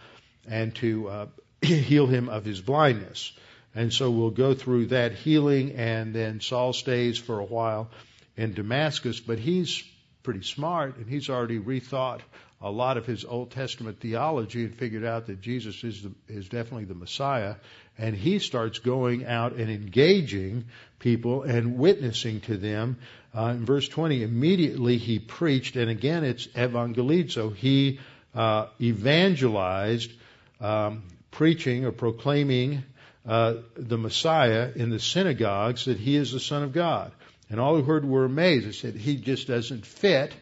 [0.47, 1.25] and to uh,
[1.61, 3.31] heal him of his blindness.
[3.75, 7.91] And so we'll go through that healing, and then Saul stays for a while
[8.39, 9.83] in Damascus, but he's
[10.23, 12.21] pretty smart, and he's already rethought
[12.61, 16.47] a lot of his Old Testament theology and figured out that Jesus is the, is
[16.47, 17.55] definitely the Messiah,
[17.97, 20.65] and he starts going out and engaging
[20.99, 22.97] people and witnessing to them.
[23.37, 27.53] Uh, in verse 20, immediately he preached, and again it's evangelizo.
[27.53, 27.99] He
[28.33, 30.13] uh, evangelized,
[30.61, 32.83] um, preaching or proclaiming
[33.27, 37.11] uh, the Messiah in the synagogues that he is the Son of God.
[37.49, 38.67] And all who heard were amazed.
[38.67, 40.33] They said, he just doesn't fit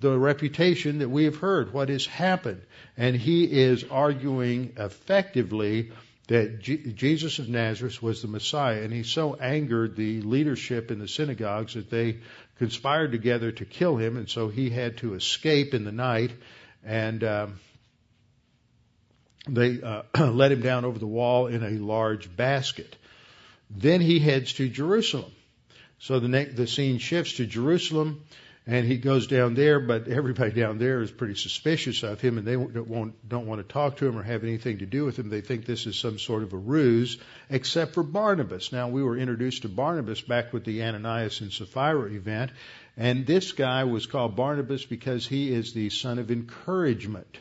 [0.00, 2.62] the reputation that we have heard, what has happened.
[2.96, 5.90] And he is arguing effectively
[6.28, 8.82] that G- Jesus of Nazareth was the Messiah.
[8.82, 12.18] And he so angered the leadership in the synagogues that they
[12.58, 14.16] conspired together to kill him.
[14.16, 16.32] And so he had to escape in the night.
[16.84, 17.60] And um,
[19.48, 22.96] they uh, let him down over the wall in a large basket.
[23.70, 25.32] Then he heads to Jerusalem.
[26.00, 28.24] So the, ne- the scene shifts to Jerusalem,
[28.66, 29.80] and he goes down there.
[29.80, 33.72] But everybody down there is pretty suspicious of him, and they won't, don't want to
[33.72, 35.28] talk to him or have anything to do with him.
[35.28, 37.18] They think this is some sort of a ruse,
[37.50, 38.72] except for Barnabas.
[38.72, 42.52] Now we were introduced to Barnabas back with the Ananias and Sapphira event,
[42.96, 47.38] and this guy was called Barnabas because he is the son of encouragement.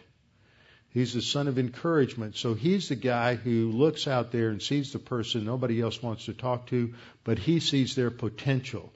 [0.89, 2.37] He's the son of encouragement.
[2.37, 6.25] So he's the guy who looks out there and sees the person nobody else wants
[6.25, 8.91] to talk to, but he sees their potential.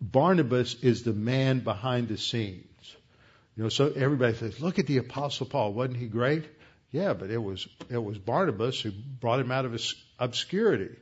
[0.00, 2.96] Barnabas is the man behind the scenes.
[3.56, 5.72] You know, so everybody says, look at the apostle Paul.
[5.72, 6.44] Wasn't he great?
[6.92, 10.94] Yeah, but it was, it was Barnabas who brought him out of his obscurity.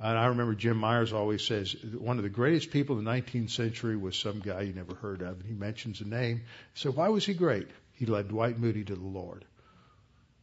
[0.00, 3.50] And I remember Jim Myers always says one of the greatest people in the 19th
[3.50, 5.40] century was some guy you never heard of.
[5.40, 6.42] And he mentions a name.
[6.74, 7.68] So why was he great?
[7.98, 9.44] He led Dwight Moody to the Lord.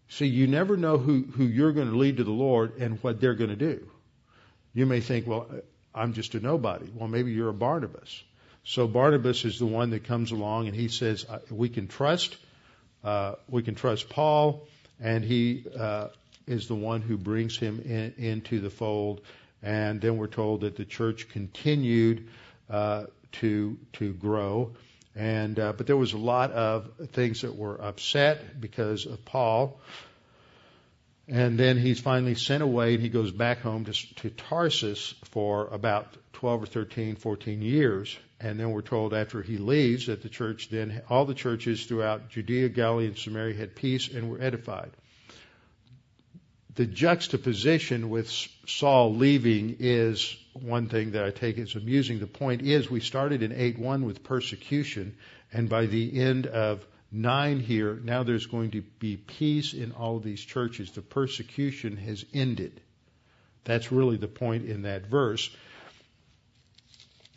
[0.10, 3.20] See, you never know who, who you're going to lead to the Lord and what
[3.20, 3.90] they're going to do.
[4.74, 5.48] You may think, well,
[5.94, 6.92] I'm just a nobody.
[6.94, 8.24] Well, maybe you're a Barnabas.
[8.66, 12.36] So Barnabas is the one that comes along and he says, we can trust,
[13.04, 14.68] uh, we can trust Paul,
[15.00, 16.10] and he uh,
[16.48, 19.22] is the one who brings him in, into the fold.
[19.64, 22.28] And then we're told that the church continued
[22.70, 24.72] uh, to to grow.
[25.16, 29.80] And uh, but there was a lot of things that were upset because of Paul.
[31.28, 35.68] And then he's finally sent away and he goes back home to, to Tarsus for
[35.68, 38.18] about 12 or 13, 14 years.
[38.40, 42.30] And then we're told after he leaves that the church then, all the churches throughout
[42.30, 44.92] Judea, Galilee, and Samaria had peace and were edified.
[46.76, 48.30] The juxtaposition with
[48.68, 52.20] Saul leaving is one thing that I take as amusing.
[52.20, 55.16] The point is, we started in 8 1 with persecution,
[55.54, 60.20] and by the end of 9 here, now there's going to be peace in all
[60.20, 60.92] these churches.
[60.92, 62.82] The persecution has ended.
[63.64, 65.50] That's really the point in that verse.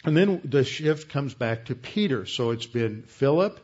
[0.04, 2.26] And then the shift comes back to Peter.
[2.26, 3.60] So it's been Philip,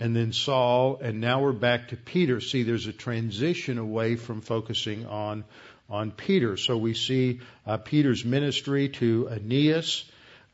[0.00, 2.40] and then Saul, and now we're back to Peter.
[2.40, 5.44] See, there's a transition away from focusing on
[5.88, 6.56] on Peter.
[6.56, 10.04] So we see uh, Peter's ministry to Aeneas,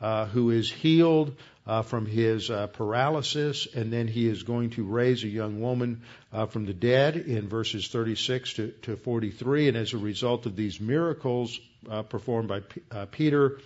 [0.01, 1.37] uh, who is healed
[1.67, 6.03] uh, from his uh, paralysis, and then he is going to raise a young woman
[6.33, 9.69] uh, from the dead in verses 36 to, to 43.
[9.69, 12.83] And as a result of these miracles uh, performed by P-
[13.13, 13.61] Peter,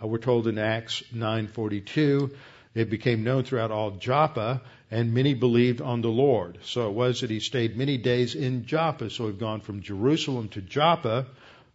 [0.00, 2.30] we're told in Acts 9:42,
[2.74, 6.58] it became known throughout all Joppa, and many believed on the Lord.
[6.62, 9.10] So it was that he stayed many days in Joppa.
[9.10, 11.26] So we've gone from Jerusalem to Joppa,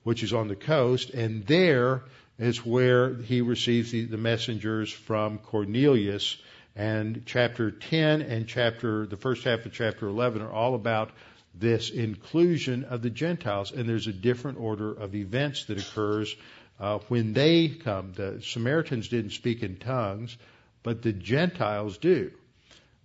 [0.04, 2.04] which is on the coast, and there
[2.38, 6.38] is where he receives the, the messengers from Cornelius.
[6.76, 11.12] And chapter 10 and chapter, the first half of chapter 11 are all about
[11.54, 13.72] this inclusion of the Gentiles.
[13.72, 16.36] And there's a different order of events that occurs
[16.80, 18.12] uh, when they come.
[18.14, 20.38] The Samaritans didn't speak in tongues,
[20.86, 22.32] but the Gentiles do.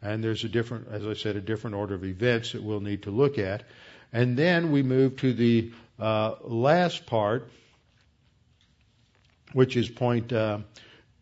[0.02, 3.04] And there's a different, as I said, a different order of events that we'll need
[3.04, 3.64] to look at.
[4.12, 7.50] And then we move to the uh, last part,
[9.54, 10.58] which is point uh,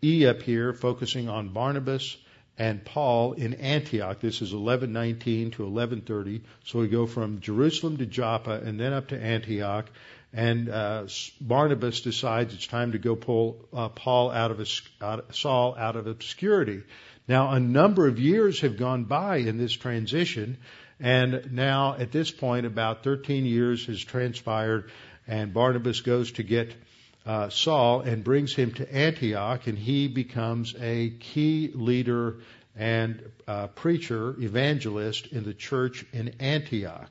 [0.02, 2.16] E up here, focusing on Barnabas
[2.58, 4.18] and Paul in Antioch.
[4.18, 6.42] This is 1119 to 1130.
[6.64, 9.88] So we go from Jerusalem to Joppa and then up to Antioch.
[10.32, 11.06] And uh,
[11.40, 14.60] Barnabas decides it's time to go pull uh, Paul out of
[15.00, 16.82] out, Saul out of obscurity.
[17.26, 20.58] Now a number of years have gone by in this transition,
[21.00, 24.90] and now at this point about 13 years has transpired,
[25.26, 26.74] and Barnabas goes to get
[27.24, 32.38] uh, Saul and brings him to Antioch, and he becomes a key leader
[32.76, 37.10] and uh, preacher, evangelist in the church in Antioch.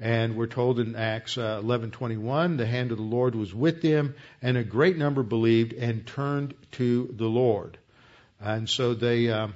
[0.00, 4.14] And we're told in Acts uh, 11:21, the hand of the Lord was with them,
[4.40, 7.76] and a great number believed and turned to the Lord.
[8.40, 9.48] And so they, uh,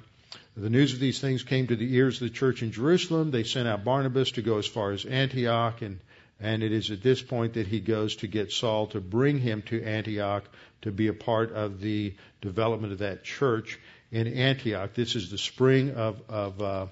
[0.54, 3.30] the news of these things came to the ears of the church in Jerusalem.
[3.30, 5.98] They sent out Barnabas to go as far as Antioch, and
[6.40, 9.62] and it is at this point that he goes to get Saul to bring him
[9.62, 10.44] to Antioch
[10.82, 13.78] to be a part of the development of that church
[14.12, 14.92] in Antioch.
[14.92, 16.86] This is the spring of, of uh,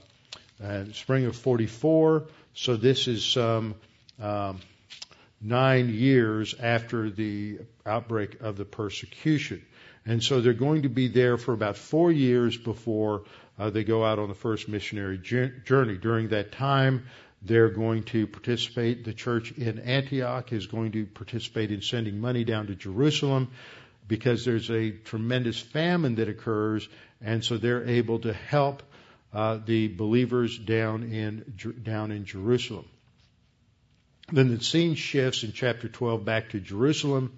[0.62, 2.24] uh, spring of 44.
[2.55, 3.74] So this is some
[4.20, 4.61] um,
[5.40, 9.64] nine years after the outbreak of the persecution.
[10.05, 13.22] And so they're going to be there for about four years before
[13.59, 15.96] uh, they go out on the first missionary journey.
[15.96, 17.07] During that time,
[17.42, 22.44] they're going to participate, the church in Antioch is going to participate in sending money
[22.44, 23.50] down to Jerusalem
[24.07, 26.88] because there's a tremendous famine that occurs,
[27.20, 28.82] and so they're able to help
[29.32, 32.86] uh, the believers down in down in Jerusalem.
[34.30, 37.36] Then the scene shifts in chapter 12 back to Jerusalem.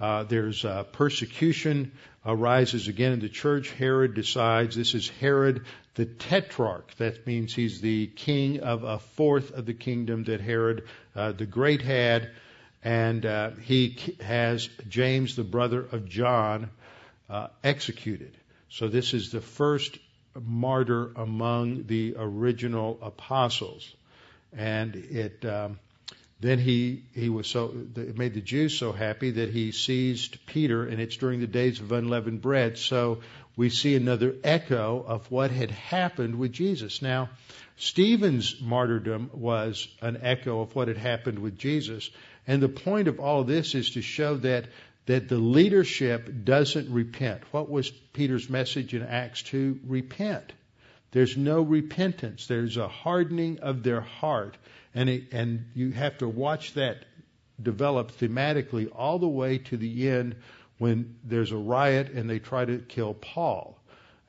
[0.00, 1.92] Uh, there's uh, persecution
[2.26, 3.70] arises again in the church.
[3.72, 5.64] Herod decides this is Herod
[5.94, 6.94] the Tetrarch.
[6.96, 11.46] That means he's the king of a fourth of the kingdom that Herod uh, the
[11.46, 12.30] Great had.
[12.82, 16.70] And uh, he has James, the brother of John,
[17.30, 18.36] uh, executed.
[18.68, 19.98] So this is the first
[20.40, 23.94] martyr among the original apostles.
[24.56, 25.78] And it, um,
[26.40, 30.86] then he, he was so, it made the Jews so happy that he seized Peter,
[30.86, 32.78] and it's during the days of unleavened bread.
[32.78, 33.20] So
[33.56, 37.02] we see another echo of what had happened with Jesus.
[37.02, 37.30] Now,
[37.76, 42.10] Stephen's martyrdom was an echo of what had happened with Jesus.
[42.46, 44.66] And the point of all this is to show that,
[45.06, 47.42] that the leadership doesn't repent.
[47.52, 49.80] What was Peter's message in Acts 2?
[49.86, 50.52] Repent.
[51.10, 52.46] There's no repentance.
[52.46, 54.56] There's a hardening of their heart.
[54.94, 57.04] And, it, and you have to watch that
[57.62, 60.36] develop thematically all the way to the end
[60.78, 63.78] when there's a riot and they try to kill Paul.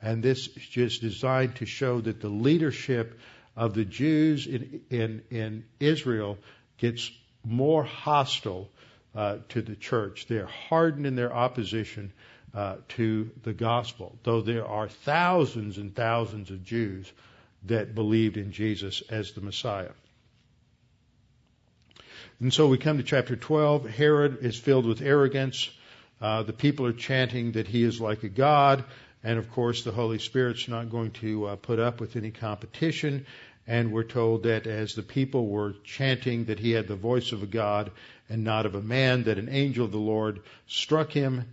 [0.00, 3.18] And this is just designed to show that the leadership
[3.56, 6.38] of the Jews in, in, in Israel
[6.78, 7.10] gets
[7.44, 8.68] more hostile
[9.16, 10.26] uh, to the church.
[10.28, 12.12] They're hardened in their opposition
[12.54, 17.10] uh, to the gospel, though there are thousands and thousands of Jews
[17.64, 19.92] that believed in Jesus as the Messiah.
[22.40, 23.88] And so we come to chapter 12.
[23.88, 25.70] Herod is filled with arrogance.
[26.20, 28.84] Uh, the people are chanting that he is like a god.
[29.24, 33.26] And of course, the Holy Spirit's not going to uh, put up with any competition.
[33.66, 37.42] And we're told that as the people were chanting that he had the voice of
[37.42, 37.90] a god
[38.28, 41.44] and not of a man, that an angel of the Lord struck him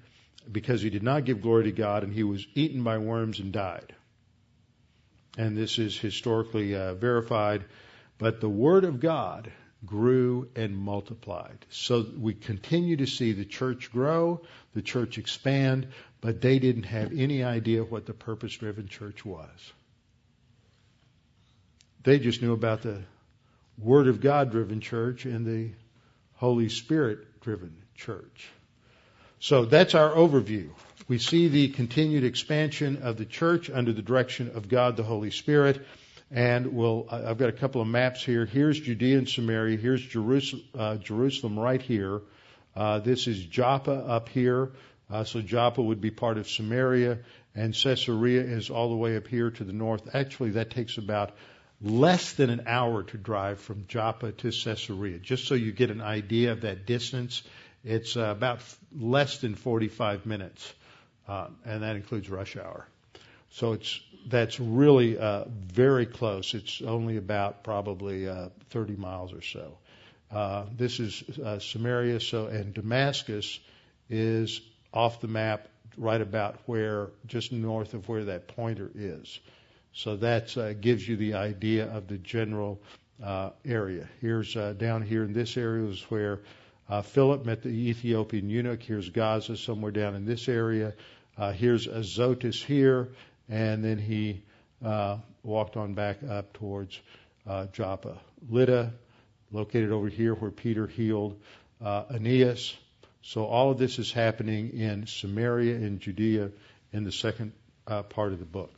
[0.51, 3.51] because he did not give glory to God and he was eaten by worms and
[3.51, 3.93] died.
[5.37, 7.63] And this is historically uh, verified.
[8.17, 9.51] But the Word of God
[9.85, 11.65] grew and multiplied.
[11.69, 14.41] So we continue to see the church grow,
[14.73, 15.87] the church expand,
[16.21, 19.73] but they didn't have any idea what the purpose driven church was.
[22.03, 23.01] They just knew about the
[23.77, 25.71] Word of God driven church and the
[26.43, 28.49] Holy Spirit driven church.
[29.39, 30.71] So that's our overview.
[31.07, 35.31] We see the continued expansion of the church under the direction of God the Holy
[35.31, 35.85] Spirit.
[36.29, 38.45] And we'll, I've got a couple of maps here.
[38.45, 39.77] Here's Judea and Samaria.
[39.77, 42.19] Here's Jerusalem, uh, Jerusalem right here.
[42.75, 44.73] Uh, this is Joppa up here.
[45.09, 47.19] Uh, so Joppa would be part of Samaria,
[47.55, 50.13] and Caesarea is all the way up here to the north.
[50.13, 51.37] Actually, that takes about
[51.83, 55.19] less than an hour to drive from Joppa to Caesarea.
[55.19, 57.43] Just so you get an idea of that distance,
[57.83, 58.59] it's uh, about
[58.97, 60.73] less than 45 minutes,
[61.27, 62.87] uh, and that includes rush hour.
[63.51, 66.53] So it's that's really uh, very close.
[66.53, 69.77] It's only about probably uh, 30 miles or so.
[70.31, 73.59] Uh, this is uh, Samaria, so and Damascus
[74.09, 74.61] is
[74.93, 75.67] off the map,
[75.97, 79.39] right about where, just north of where that pointer is.
[79.93, 82.81] So that uh, gives you the idea of the general
[83.23, 84.09] uh, area.
[84.21, 86.41] Here's uh, down here in this area is where
[86.89, 88.81] uh, Philip met the Ethiopian eunuch.
[88.81, 90.93] Here's Gaza, somewhere down in this area.
[91.37, 93.09] Uh, here's Azotus here,
[93.49, 94.43] and then he
[94.83, 96.99] uh, walked on back up towards
[97.47, 98.19] uh, Joppa.
[98.49, 98.93] Lydda,
[99.51, 101.39] located over here where Peter healed
[101.83, 102.75] uh, Aeneas.
[103.21, 106.51] So all of this is happening in Samaria and Judea
[106.91, 107.53] in the second
[107.87, 108.71] uh, part of the book.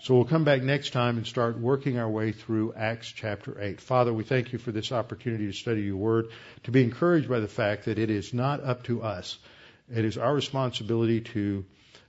[0.00, 3.80] So we'll come back next time and start working our way through Acts chapter 8.
[3.80, 6.28] Father, we thank you for this opportunity to study your word,
[6.64, 9.38] to be encouraged by the fact that it is not up to us.
[9.94, 11.64] It is our responsibility to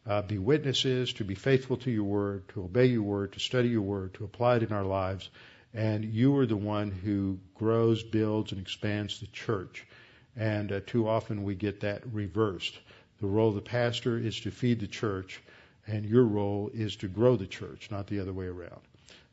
[0.08, 3.70] uh, be witnesses, to be faithful to your word, to obey your word, to study
[3.70, 5.30] your word, to apply it in our lives.
[5.74, 9.86] And you are the one who grows, builds, and expands the church.
[10.36, 12.78] And uh, too often we get that reversed.
[13.22, 15.42] The role of the pastor is to feed the church,
[15.90, 18.80] and your role is to grow the church, not the other way around.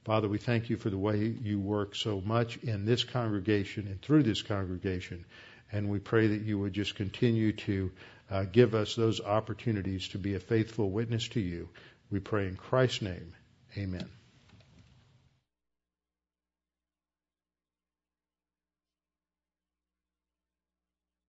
[0.04, 4.00] Father, we thank you for the way you work so much in this congregation and
[4.00, 5.24] through this congregation.
[5.70, 7.90] And we pray that you would just continue to
[8.30, 11.68] uh, give us those opportunities to be a faithful witness to you.
[12.10, 13.32] We pray in Christ's name.
[13.76, 14.08] Amen.